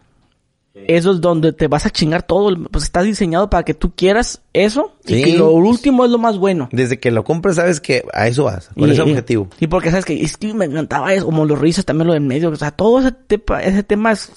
[0.88, 2.56] eso es donde te vas a chingar todo.
[2.72, 6.38] Pues está diseñado para que tú quieras eso y que lo último es lo más
[6.38, 6.70] bueno.
[6.72, 9.48] Desde que lo compras sabes que a eso vas, con Y- ese objetivo.
[9.60, 12.18] Y, porque sabes que es que me encantaba eso, como los rizos también lo de
[12.18, 12.50] en medio.
[12.50, 14.32] O sea, todo ese, tepa- ese tema es,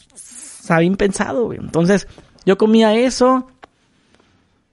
[0.79, 1.59] bien pensado, güey.
[1.59, 2.07] Entonces,
[2.47, 3.47] yo comía eso.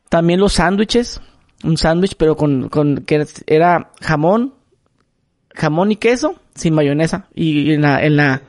[0.09, 1.21] También los sándwiches.
[1.63, 4.53] Un sándwich, pero con, con, que era- era jamón,
[5.53, 7.27] jamón y queso, sin mayonesa.
[7.35, 8.41] Y en la, en la,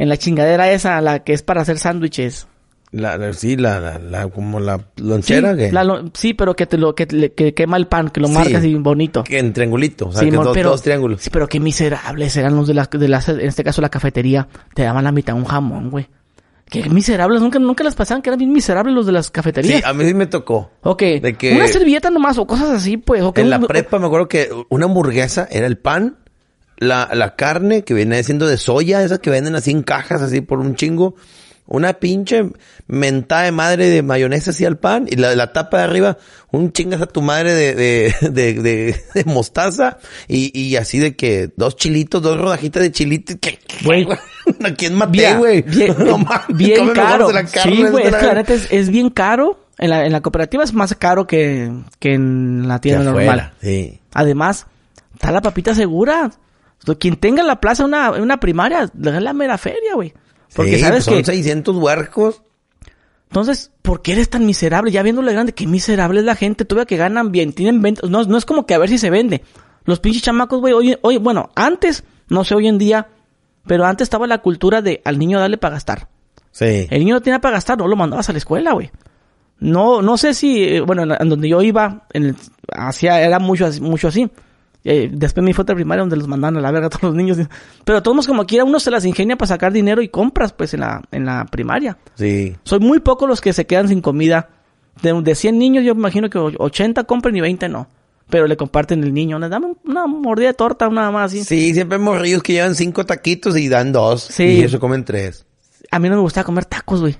[0.00, 2.46] en la chingadera esa, la que es para hacer sándwiches.
[2.92, 6.56] La, la- sí, la, la, la- como la lonchera sí, que, la lo- sí, pero
[6.56, 8.34] que te lo, que, que quema el pan, que lo Sí.
[8.34, 9.22] marcas así bonito.
[9.22, 11.20] que en triangulito, o sea, Sí, que dos, pero- dos triángulos.
[11.20, 14.48] Sí, pero qué miserables eran los de las, de las, en este caso la cafetería.
[14.74, 16.08] Te daban la mitad un jamón, güey.
[16.68, 19.84] Qué miserables, nunca, nunca les pasaban que eran bien miserables los de las Sí, cafeterías.
[19.84, 20.70] a mí sí me tocó.
[20.82, 23.22] ok, de que- una servilleta nomás o cosas así, pues.
[23.36, 26.16] En la un- prepa me acuerdo que una hamburguesa era el pan,
[26.80, 30.40] la, la carne que viene siendo de soya, esas que venden así en cajas, así
[30.40, 31.14] por un chingo.
[31.66, 32.50] Una pinche
[32.88, 36.18] mentada de madre de mayonesa así al pan y la, la tapa de arriba,
[36.50, 41.14] un chingas a tu madre de, de, de, de- de mostaza y, y así de
[41.14, 43.36] que dos chilitos, dos rodajitas de chilitos.
[43.40, 44.08] ¿Qué, qué, Güey.
[44.64, 45.62] ¿A quién maté, güey?
[45.62, 46.18] bien, No
[46.48, 47.30] bien caro.
[47.30, 49.64] la carne, sí, güey, es que la neta es, es bien caro.
[49.78, 51.70] En la, en la cooperativa es más caro que,
[52.00, 53.52] que en la tienda normal.
[53.62, 54.00] Sí.
[54.12, 54.66] Además,
[55.14, 56.32] está la papita segura.
[56.98, 60.12] Quien tenga en la plaza una, una primaria, le da la mera feria, güey.
[60.54, 61.24] Porque Sí, sabes son que...
[61.24, 62.42] 600 huercos.
[63.28, 64.90] Entonces, ¿por qué eres tan miserable?
[64.90, 66.64] Ya viéndole grande, qué miserable es la gente.
[66.64, 68.10] Todavía que ganan bien, tienen ventas.
[68.10, 69.42] No, no es como que a ver si se vende.
[69.84, 73.08] Los pinches chamacos, güey, hoy, hoy, bueno, antes, no sé hoy en día,
[73.66, 76.08] pero antes estaba la cultura de al niño darle para gastar.
[76.50, 76.88] Sí.
[76.90, 78.90] El niño no tenía para gastar, no lo mandabas a la escuela, güey.
[79.60, 82.36] No, no sé si, eh, bueno, en, donde yo iba, en el,
[83.02, 84.30] era mucho, mucho así.
[84.84, 87.14] Eh, después me fue otra primaria donde los mandaban a la verga a todos los
[87.14, 87.38] niños.
[87.84, 90.80] Pero todos como quiera uno se las ingenia para sacar dinero y compras, pues, en
[90.80, 91.98] la, en la primaria.
[92.14, 92.56] Sí.
[92.64, 94.50] Soy muy pocos los que se quedan sin comida.
[95.02, 97.88] De, de 100 niños, yo me imagino que 80 compran y 20 no.
[98.28, 99.38] Pero le comparten el niño.
[99.38, 101.42] Le dame una mordida de torta, una más así.
[101.44, 104.22] Sí, siempre hay morrillos que llevan cinco taquitos y dan dos.
[104.22, 104.44] Sí.
[104.44, 105.46] Y eso comen tres.
[105.90, 107.16] A mí no me gustaba comer tacos, güey.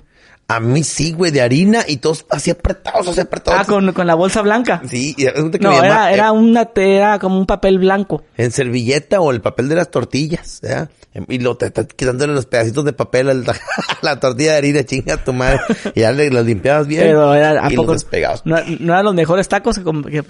[0.55, 3.61] A mí sí, güey, de harina y todos así apretados, así apretados.
[3.61, 4.81] Ah, con, con la bolsa blanca.
[4.87, 7.79] Sí, y resulta que No, mi mamá, era, eh, era una, era como un papel
[7.79, 8.23] blanco.
[8.37, 10.89] en servilleta o el papel de las tortillas, ¿ya?
[11.27, 14.57] Y lo te estás quitándole los pedacitos de papel a la, a la tortilla de
[14.57, 15.59] harina, chinga tu madre.
[15.93, 17.01] Y ya le, los limpiabas bien.
[17.03, 17.93] Pero era, ¿a y poco?
[17.93, 18.41] los despegabas.
[18.45, 20.23] No, no eran los mejores tacos que, que-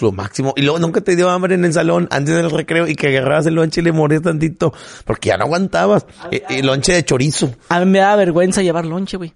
[0.00, 0.54] Lo máximo.
[0.56, 3.46] Y luego nunca te dio hambre en el salón antes del recreo y que agarrabas
[3.46, 4.72] el lonche y le morías tantito
[5.04, 6.06] porque ya no aguantabas.
[6.30, 7.50] Y, y lonche de chorizo.
[7.68, 9.34] A mí me daba vergüenza llevar lonche, güey.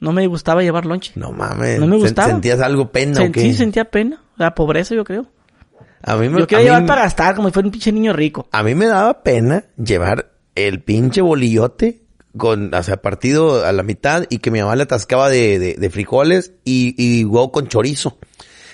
[0.00, 1.12] No me gustaba llevar lonche.
[1.16, 1.78] No mames.
[1.80, 2.28] No me gustaba.
[2.28, 3.40] ¿Sentías algo pena o qué?
[3.40, 4.22] sí, sentía pena.
[4.36, 5.26] La pobreza, yo creo.
[6.02, 8.12] A mí me, Yo quería llevar mí- para gastar como si fuera un pinche niño
[8.12, 8.48] rico.
[8.52, 12.02] A mí me daba pena llevar el pinche bolillote
[12.36, 15.74] con, o sea, partido a la mitad y que mi mamá le atascaba de, de,
[15.74, 18.18] de frijoles y, y huevo con chorizo.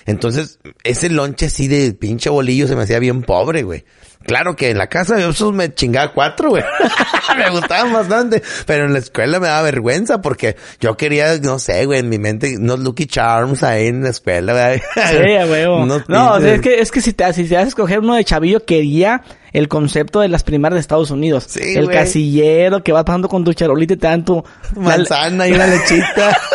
[0.05, 3.85] Entonces, ese lonche así de pinche bolillo se me hacía bien pobre, güey.
[4.25, 6.63] Claro que en la casa yo me chingaba cuatro, güey.
[7.37, 8.41] me gustaban bastante.
[8.65, 12.17] Pero en la escuela me daba vergüenza porque yo quería, no sé, güey, en mi
[12.17, 14.79] mente, unos Lucky Charms ahí en la escuela, güey.
[14.79, 15.65] Sí.
[15.67, 17.67] Unos No, o sea, pinches- es que, es que si te, si te vas a
[17.67, 19.21] escoger uno de chavillo, quería
[19.53, 21.45] el concepto de las primarias de Estados Unidos.
[21.47, 21.97] Sí, el güey.
[21.97, 24.43] casillero que vas pasando con tu charolita y te dan tu...
[24.75, 26.37] manzana y una lechita.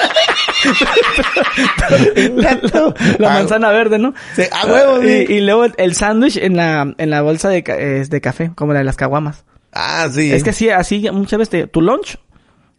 [2.36, 4.14] La, Ah, manzana verde, ¿no?
[4.34, 7.62] Sí, a huevo, y, luego el, sándwich en la, en la bolsa de,
[8.08, 9.44] de café, como la de las caguamas.
[9.72, 10.32] Ah, sí.
[10.32, 12.18] Es que así, así muchas veces te- tu lunch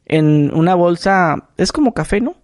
[0.05, 2.36] en una bolsa, es como café, ¿no?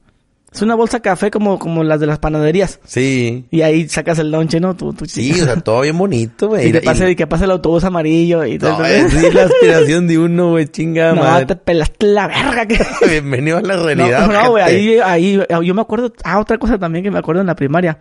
[0.53, 2.79] Es una bolsa café como, como las de las panaderías.
[2.85, 3.45] Sí.
[3.51, 4.75] Y ahí sacas el lonche, ¿no?
[4.75, 6.69] Tu, tu Sí, o sea, todo bien bonito, güey.
[6.69, 9.43] y que pase, y que pase el autobús amarillo y todo No, es sí, la
[9.43, 11.45] aspiración de uno, güey, chinga No, madre.
[11.47, 12.65] te pelaste la verga.
[12.65, 12.79] Que...
[13.09, 14.27] Bienvenido a la realidad.
[14.27, 17.47] no, güey, ahí, ahí, yo me acuerdo, ah, otra cosa también que me acuerdo en
[17.47, 17.97] la primaria,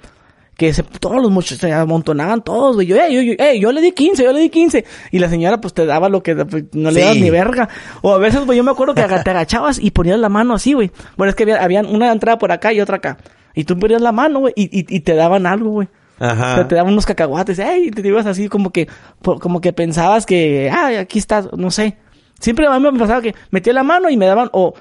[0.57, 3.81] que se, todos los muchachos se amontonaban todos, güey, yo, eh, yo, yo, yo le
[3.83, 6.65] di 15, yo le di 15, y la señora pues te daba lo que, pues,
[6.73, 7.01] no le Sí.
[7.01, 7.69] dabas ni verga,
[8.03, 10.73] o a veces, güey, yo me acuerdo que te agachabas y ponías la mano así,
[10.73, 13.19] güey, bueno, es que había, habían una entrada por acá y otra acá,
[13.55, 15.89] y tú ponías la mano, güey, y, y, y te daban algo, güey.
[16.19, 16.55] O Ajá.
[16.55, 18.89] sea, te daban unos cacahuates, ey, y te ibas así como que,
[19.23, 21.99] como que pensabas que, ah, aquí estás, no sé.
[22.41, 24.73] Siempre a mí me pasaba que metía la mano y me daban, o,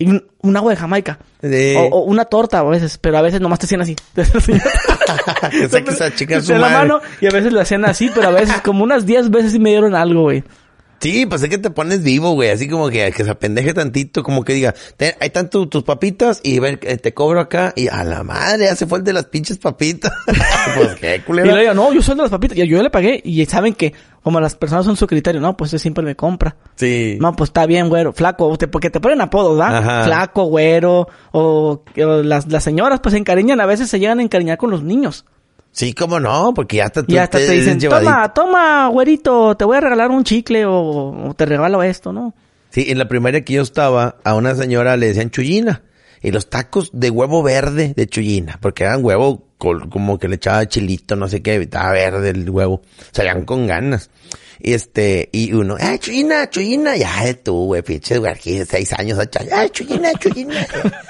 [0.00, 1.18] y un, un agua de Jamaica.
[1.40, 1.74] Sí.
[1.76, 3.94] O, o una torta a veces, pero a veces nomás te hacían así.
[5.50, 8.28] Que saques a chica Te su la mano y a veces lo hacían así, pero
[8.28, 10.44] a veces como unas 10 veces sí me dieron algo, güey.
[11.00, 12.50] Sí, pues es que te pones vivo, güey.
[12.50, 15.82] Así como que, que se apendeje tantito, como que diga, "Ten, ahí están tu- tus
[15.82, 17.72] papitas y ven, eh, te cobro acá.
[17.74, 20.12] Y a la madre, hace falta de las pinches papitas.
[20.26, 21.54] pues qué Y culera.
[21.54, 22.58] le digo, no, yo soy el de las papitas.
[22.58, 23.18] Y yo ya le pagué.
[23.24, 26.56] Y saben que, como las personas son su criterio, no, pues él siempre me compra.
[26.76, 27.16] Sí.
[27.20, 28.12] No, pues está bien, güero.
[28.12, 30.04] Flaco, te- porque te ponen apodos, ¿verdad?
[30.04, 31.08] Flaco, güero.
[31.32, 33.60] O, o las, las señoras, pues se encariñan.
[33.60, 35.24] A veces se llegan a encariñar con los niños.
[35.72, 38.10] Sí, cómo no, porque ya hasta Y hasta te dicen, llevadito.
[38.10, 42.34] toma, toma, güerito, te voy a regalar un chicle o, o te regalo esto, ¿no?
[42.70, 45.82] Sí, en la primaria que yo estaba, a una señora le decían chullina.
[46.22, 50.36] Y los tacos de huevo verde de chullina, porque eran huevo col- como que le
[50.36, 52.82] echaba chilito, no sé qué, estaba verde el huevo.
[53.12, 54.10] Salían con ganas.
[54.62, 56.94] Y este, y uno, ¡eh, chullina, chullina!
[56.94, 60.66] Ya, tú, güey, pinche güey, aquí seis años, ¡eh, chullina, chullina!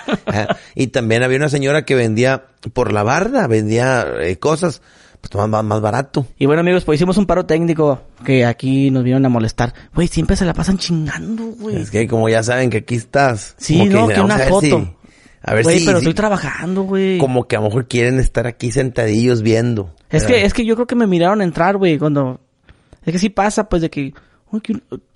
[0.75, 4.83] Y también había una señora que vendía por la barda, vendía eh, cosas,
[5.21, 6.27] pues más, más, barato.
[6.39, 9.75] Y bueno, amigos, pues hicimos un paro técnico que aquí nos vinieron a molestar.
[9.95, 11.77] Güey, siempre se la pasan chingando, güey.
[11.77, 13.55] Es que como ya saben que aquí estás.
[13.59, 14.61] Sí, no, que "Vamos una foto".
[14.61, 14.91] si-
[15.43, 17.19] a ver Güey, si, pero si- estoy trabajando, güey.
[17.19, 19.95] como que a lo mejor quieren estar aquí sentadillos viendo.
[20.11, 22.41] Es que, es que yo creo que me miraron entrar, güey, cuando...
[23.05, 24.13] Es que sí pasa, pues, de que...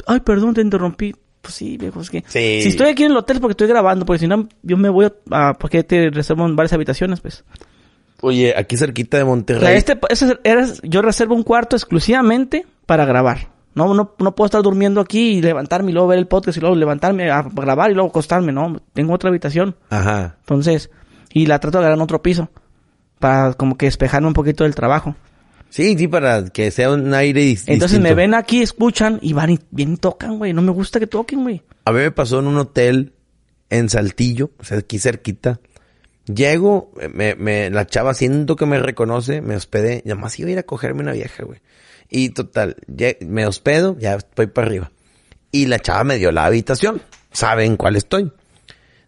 [0.07, 1.15] Ay, perdón, te interrumpí.
[1.43, 2.25] Pues sí, viejo, es que...
[2.27, 2.61] Sí.
[2.63, 4.89] Si estoy aquí en el hotel es porque estoy grabando, porque si no, yo me
[4.89, 5.13] voy a...
[5.49, 7.45] a- porque te reservo en varias habitaciones, pues.
[8.23, 9.77] Oye, aquí cerquita de O sea, Monterrey.
[9.77, 10.39] este, ese
[10.85, 13.49] yo reservo un cuarto exclusivamente para grabar.
[13.75, 16.61] No, no, no puedo estar durmiendo aquí y levantarme y luego ver el podcast y
[16.61, 18.81] luego levantarme a grabar y luego acostarme, no.
[18.93, 19.75] Tengo otra habitación.
[19.91, 20.37] Ajá.
[20.41, 20.91] Entonces,
[21.33, 22.51] y la trato de agarrar en otro piso.
[23.19, 25.17] Para como que despejarme un poquito del trabajo.
[25.71, 28.17] Sí, sí, para que sea un aire dis- Entonces me distinto.
[28.17, 30.53] ven aquí, escuchan y van y y tocan, güey.
[30.53, 31.63] No me gusta que toquen, güey.
[31.85, 33.13] A mí me pasó en un hotel
[33.71, 35.59] en Saltillo, o sea, aquí cerquita.
[36.33, 40.53] Llego, me, me, la chava siento que me reconoce, me hospedé, y además iba a
[40.53, 41.61] ir a cogerme una vieja, güey.
[42.17, 44.93] Y total, lle- me hospedo, ya voy para arriba.
[45.51, 47.03] Y la chava me dio la habitación,
[47.33, 48.31] saben cuál estoy.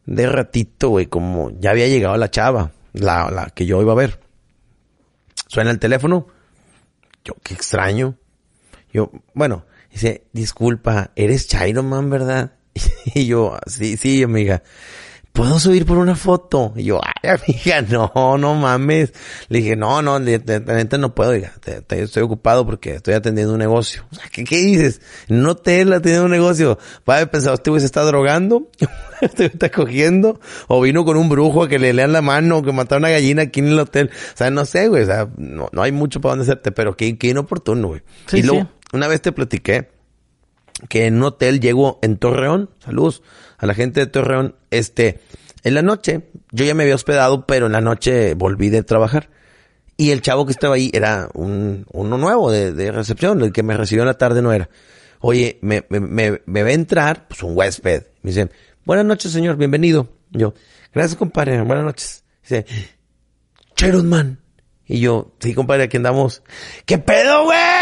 [0.07, 3.95] De ratito, güey, como ya había llegado la chava, la, la que yo iba a
[3.97, 4.19] ver.
[5.47, 6.27] Suena el teléfono.
[7.25, 8.17] Yo, qué extraño.
[8.93, 12.55] Yo, bueno, dice, disculpa, eres Chairo Man, ¿verdad?
[13.15, 14.65] Y yo, sí, sí, amiga.
[15.37, 16.73] ¿Puedo subir por una foto?
[16.77, 17.83] Y yo, ay, amiga,
[18.15, 19.13] no, no mames.
[19.49, 23.59] Le dije, no, no, neta no puedo, te- te- estoy ocupado porque estoy atendiendo un
[23.59, 24.07] negocio.
[24.11, 25.03] O sea, ¿qué, qué dices?
[25.29, 26.79] No te atendiendo un negocio.
[27.09, 28.71] Va a pensar, ¿este güey se está drogando?
[29.21, 30.41] ¿Este güey está cogiendo?
[30.69, 32.57] ¿O vino con un brujo a que le lean la mano?
[32.57, 34.11] ¿O que mataron una gallina aquí en el hotel?
[34.33, 35.03] O sea, no sé, güey.
[35.03, 38.01] O sea, no, no hay mucho para dónde hacerte, pero qué, qué inoportuno, güey.
[38.27, 38.69] Sí, y luego, sí.
[38.95, 39.91] una vez te platiqué
[40.89, 43.23] que en un hotel llego en Torreón, saludos
[43.59, 45.21] a la gente de Torreón, este,
[45.65, 49.31] en la noche, yo ya me había hospedado, pero en la noche volví de trabajar.
[49.97, 53.77] Y el chavo que estaba ahí era un, uno nuevo de, recepción, el que me
[53.77, 54.69] recibió en la tarde no era.
[55.21, 58.05] Oye, me, me, me, me ve entrar, pues un huésped.
[58.23, 58.51] Me dice,
[58.85, 60.09] buenas noches señor, bienvenido.
[60.31, 60.55] Yo,
[60.93, 62.25] gracias compadre, buenas noches.
[62.43, 62.67] Dice,
[63.75, 64.39] Cheron Man.
[64.87, 66.43] Y yo, sí, compadre, aquí andamos.
[66.85, 67.76] ¿Qué pedo, güey?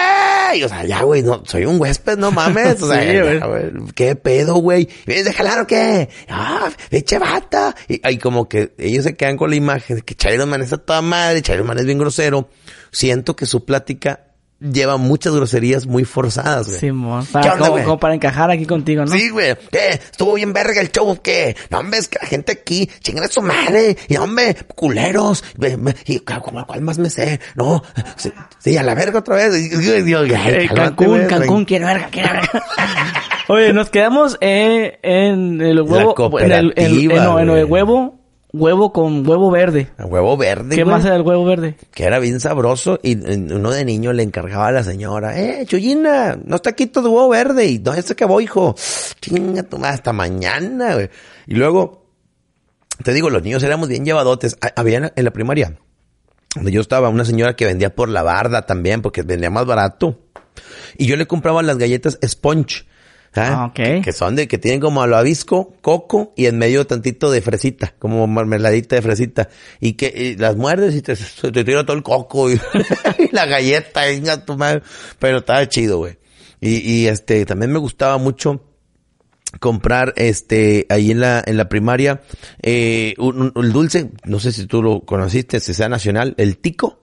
[0.62, 2.80] O sea, ya, güey, no, soy un huésped, no mames.
[2.82, 3.70] O sea, Sí, ya, güey.
[3.70, 4.88] güey, ¿qué pedo, güey?
[5.06, 6.08] ¿Vienes de jalar o qué?
[6.28, 7.74] Ah, eche bata.
[7.88, 10.78] Y, y como que ellos se quedan con la imagen de que Chairo Man está
[10.78, 12.48] toda madre, Chairo Man es bien grosero.
[12.92, 14.23] Siento que su plática
[14.72, 16.80] lleva muchas groserías muy forzadas, güey.
[16.80, 16.92] ¿Qué
[17.32, 17.84] Para, onda, como, güey?
[17.84, 19.12] como para encajar aquí contigo, ¿no?
[19.12, 19.54] Sí, güey.
[19.70, 19.90] ¿Qué?
[19.90, 21.54] Estuvo bien verga el show, ¿qué?
[21.70, 23.96] No, hombre, es que la gente aquí, chingan a su madre.
[24.08, 25.44] Y, hombre, culeros.
[26.06, 27.40] Y, ¿cuál, cuál más me sé?
[27.54, 27.82] No,
[28.16, 29.54] sí, sí, a la verga otra vez.
[29.54, 31.26] Y, ay, Eh, cálmate, Cancún, güey.
[31.26, 32.64] Cancún, quiero verga, quiero verga.
[33.48, 38.18] Oye, nos quedamos eh, en el huevo, en el, en- en- no, en el huevo,
[38.54, 39.88] huevo con huevo verde.
[39.98, 40.94] A huevo verde, ¿Qué güey.
[40.96, 41.76] más era el huevo verde?
[41.92, 42.98] Que era bien sabroso.
[43.02, 43.16] Y
[43.52, 47.28] uno de niño le encargaba a la señora, eh, Chuyina, no está aquí todo huevo
[47.28, 47.66] verde.
[47.66, 48.74] Y no, se acabó, hijo.
[49.20, 51.10] Chinga tu madre, hasta mañana, güey.
[51.46, 52.06] Y luego,
[53.02, 54.56] te digo, los niños éramos bien llevadotes.
[54.60, 55.76] Ha- Había en la primaria,
[56.54, 60.20] donde yo estaba, una señora que vendía por la barda también, porque vendía más barato.
[60.96, 62.86] Y yo le compraba las galletas Sponge.
[63.36, 63.62] ¿Ah?
[63.62, 64.02] Ah, ok.
[64.04, 68.26] Que, son de, que tienen como avisco, coco y en medio tantito de fresita, como
[68.26, 69.48] mermeladita de fresita.
[69.80, 72.54] Y que y las muerdes y te, te tira todo el coco y,
[73.18, 74.82] y la galleta, venga tu madre.
[75.18, 76.18] Pero estaba chido, güey.
[76.60, 78.62] Y, y este, también me gustaba mucho
[79.60, 82.22] comprar este ahí en la en la primaria
[82.60, 86.56] eh, un- un- el dulce no sé si tú lo conociste si sea nacional el
[86.58, 86.98] tico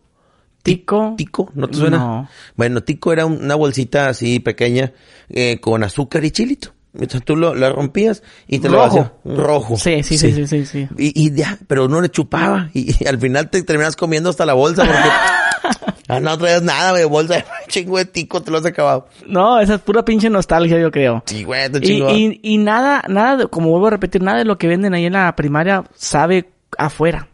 [0.63, 1.13] Tico.
[1.17, 2.29] tico no te suena No.
[2.55, 4.91] bueno tico era un- una bolsita así pequeña
[5.29, 9.77] eh, con azúcar y chilito entonces tú lo la rompías y te lo hacías rojo
[9.77, 10.87] Sí, sí, sí, sí, sí, sí.
[10.97, 14.45] y, y ya pero no le chupaba y, y al final te terminas comiendo hasta
[14.45, 14.99] la bolsa porque
[16.07, 17.05] Ah, no traes nada, güey.
[17.05, 19.07] Bolsa de chingo de tico, te lo has acabado.
[19.27, 21.23] No, esa es pura pinche nostalgia, yo creo.
[21.25, 22.09] Sí, güey, te Y, chingo.
[22.09, 25.05] y, y nada, nada, de- como vuelvo a repetir, nada de lo que venden ahí
[25.05, 27.29] en la primaria sabe afuera.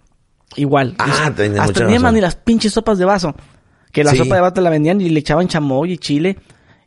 [0.57, 0.95] Igual.
[0.99, 2.13] Ah, tienes hasta mucha más razón.
[2.15, 3.33] ni las pinches sopas de vaso.
[3.91, 4.17] Que la Sí.
[4.17, 6.37] sopa de vaso la vendían y le echaban chamoy y chile.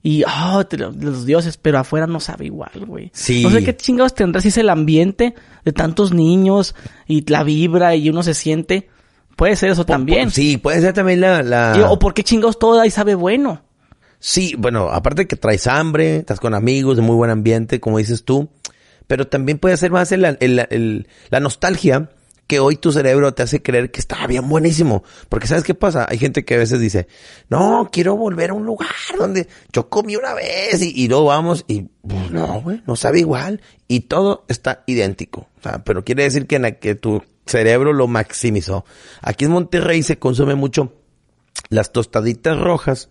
[0.03, 3.11] Y, oh, te los dioses, pero afuera no sabe igual, güey.
[3.15, 3.43] Sí.
[3.43, 6.75] No sé qué chingados tendrá si es el ambiente de tantos niños
[7.07, 8.89] y la vibra y uno se siente.
[9.37, 10.31] Puede ser eso también.
[10.31, 11.43] Sí, puede ser también la...
[11.43, 11.75] la...
[11.77, 13.63] Y- o por qué chingados todo ahí sabe bueno.
[14.19, 18.25] Sí, bueno, aparte que traes hambre, estás con amigos, de muy buen ambiente, como dices
[18.25, 18.51] tú,
[19.07, 22.11] pero también puede ser más el- el- el- la nostalgia
[22.51, 25.05] que hoy tu cerebro te hace creer que estaba bien buenísimo.
[25.29, 26.05] Porque ¿sabes qué pasa?
[26.09, 27.07] Hay gente que a veces dice,
[27.49, 31.65] no, quiero volver a un lugar donde yo comí una vez y, y luego vamos
[31.69, 35.47] y pues, no, güey, no sabe igual y todo está idéntico.
[35.61, 38.85] O sea, pero quiere decir que, en la que tu cerebro lo maximizó.
[39.23, 40.93] Aquí en Monterrey se consume mucho
[41.69, 43.11] las tostaditas rojas,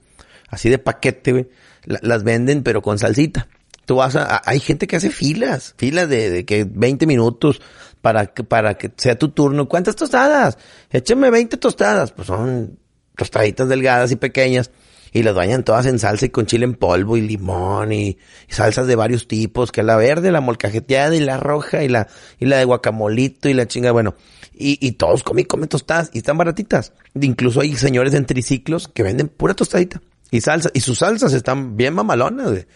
[0.49, 1.47] así de paquete, güey,
[1.85, 3.47] la- las venden pero con salsita.
[3.85, 7.59] Tú vas a, a- hay gente que hace filas, filas de, de que 20 minutos
[8.01, 9.67] para que, para que sea tu turno.
[9.67, 10.57] ¿Cuántas tostadas?
[10.91, 12.11] Échame 20 tostadas.
[12.11, 12.79] Pues son
[13.15, 14.71] tostaditas delgadas y pequeñas.
[15.11, 18.09] Y las bañan todas en salsa y con chile en polvo y limón y,
[18.47, 22.07] y salsas de varios tipos, que la verde, la molcajeteada y la roja y la,
[22.39, 24.13] y la de guacamolito y la chinga, bueno.
[24.53, 26.93] Y, y todos comen, comen tostadas y están baratitas.
[27.19, 30.69] Incluso hay señores en triciclos que venden pura tostadita y salsa.
[30.73, 32.67] Y sus salsas están bien mamalonas, güey.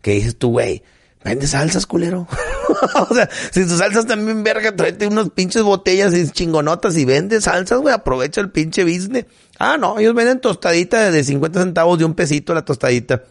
[0.00, 0.82] Que dices tú, güey,
[1.24, 2.26] vende salsas, culero.
[3.08, 7.40] o sea, si tus salsas también verga, tráete unos pinches botellas y chingonotas y vende
[7.40, 9.26] salsas, güey, aprovecha el pinche business.
[9.58, 13.22] Ah, no, ellos venden tostadita de 50 centavos de un pesito la tostadita.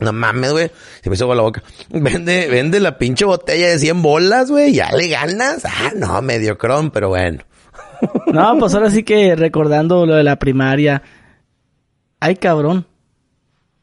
[0.00, 0.70] No mames, güey.
[1.02, 1.62] Se me hizo la boca.
[1.90, 4.72] Vende, vende la pinche botella de 100 bolas, güey.
[4.72, 5.64] Ya le ganas.
[5.64, 7.42] Ah, no, medio cron, pero bueno.
[8.32, 11.02] No, pues ahora sí que recordando lo de la primaria.
[12.18, 12.86] Ay, cabrón.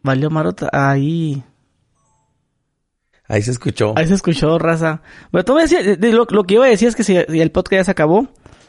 [0.02, 0.70] Valió marota.
[0.74, 1.42] Ahí.
[3.30, 3.94] Ahí se escuchó.
[3.96, 5.02] Ahí se escuchó, raza.
[5.32, 7.16] Pero tú me decías, de- de lo, lo que iba a decir es que si,
[7.30, 8.28] si el podcast ya se acabó,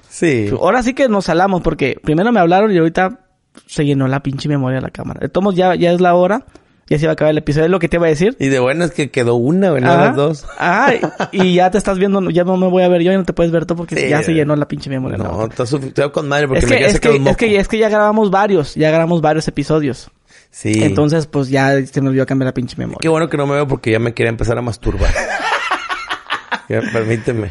[0.09, 0.51] Sí.
[0.61, 3.21] ahora sí que nos salamos porque primero me hablaron y ahorita
[3.67, 5.29] se llenó la pinche memoria de la cámara.
[5.41, 6.45] Modos, ya, ya es la hora.
[6.89, 7.67] Ya se va a acabar el episodio.
[7.67, 8.37] Es lo que te iba a decir.
[8.41, 10.07] Y de buenas que quedó una, Ajá.
[10.07, 10.45] las dos.
[10.59, 10.93] Ah,
[11.31, 13.33] y ya te estás viendo, ya no me voy a ver yo y no te
[13.33, 15.17] puedes ver tú porque Sí, ya se llenó la pinche memoria.
[15.17, 17.79] No, estoy con madre porque es me que, quedé es, que, es que es que
[17.79, 20.11] ya grabamos varios, ya grabamos varios episodios.
[20.51, 20.72] Sí.
[20.82, 22.98] Entonces, pues ya se me olvidó cambiar la pinche memoria.
[23.01, 25.12] Qué bueno que no me veo porque ya me quería empezar a masturbar.
[26.68, 27.51] Ya, permíteme.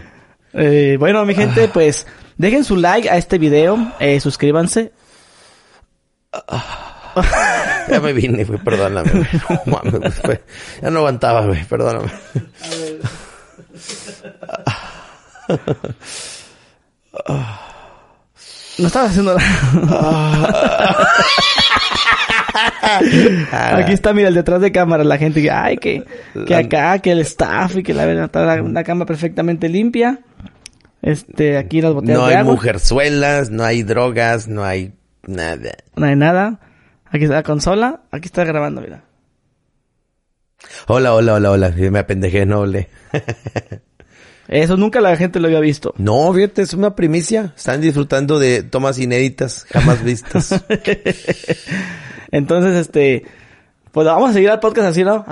[0.53, 4.93] Eh, bueno, mi gente, pues dejen su like a este video, eh, suscríbanse.
[7.89, 9.09] Ya me vine, güey, perdóname.
[9.11, 9.25] güey.
[9.49, 10.43] No mames, güey, fue-
[10.81, 12.09] Ya no aguantaba, güey, perdóname.
[18.79, 20.97] No estaba haciendo nada.
[23.77, 26.03] Aquí está, mira, el detrás de cámara, la gente que, ay, que,
[26.47, 30.19] que acá, que el staff y que la verdad está la, una cama perfectamente limpia.
[31.01, 32.53] Este, aquí las botellas No de hay agua.
[32.53, 34.93] mujerzuelas, no hay drogas, no hay
[35.25, 35.71] nada.
[35.95, 36.59] No hay nada.
[37.05, 38.01] Aquí está la consola.
[38.11, 39.03] Aquí está grabando, mira.
[40.87, 41.69] Hola, hola, hola, hola.
[41.77, 42.89] Me apendejé, no hablé.
[44.49, 45.93] Eso nunca la gente lo había visto.
[45.97, 47.53] No, fíjate, es una primicia.
[47.55, 50.63] Están disfrutando de tomas inéditas, jamás vistas.
[52.31, 53.25] Entonces, este,
[53.91, 55.23] pues vamos a seguir al podcast así, ¿no?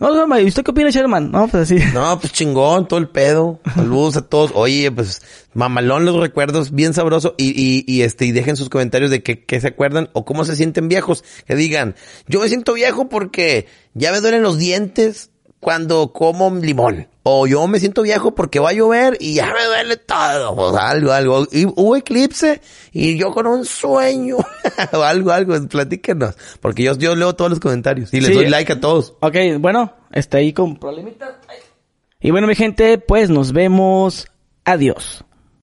[0.00, 1.30] No, no, ¿y usted qué opina, Sherman?
[1.30, 1.76] No, pues así.
[1.92, 3.60] No, pues chingón, todo el pedo.
[3.74, 4.52] Saludos a todos.
[4.54, 5.20] Oye, pues
[5.52, 7.34] mamalón los recuerdos, bien sabroso.
[7.36, 10.46] Y, y, y este, y dejen sus comentarios de qué, qué se acuerdan o cómo
[10.46, 11.24] se sienten viejos.
[11.46, 11.94] Que digan,
[12.26, 15.31] yo me siento viejo porque ya me duelen los dientes
[15.62, 17.06] cuando como limón.
[17.22, 20.56] O yo me siento viejo porque va a llover y ya me duele todo.
[20.56, 21.46] Pues algo, algo.
[21.52, 22.60] Y hubo eclipse
[22.90, 24.38] y yo con un sueño.
[24.92, 25.54] o algo, algo.
[25.68, 26.34] Platíquenos.
[26.60, 28.34] Porque yo, yo leo todos los comentarios y les Sí.
[28.34, 29.14] doy like a todos.
[29.20, 31.30] Ok, bueno, está ahí con problemitas.
[32.20, 34.26] Y bueno, mi gente, pues nos vemos.
[34.64, 35.24] Adiós.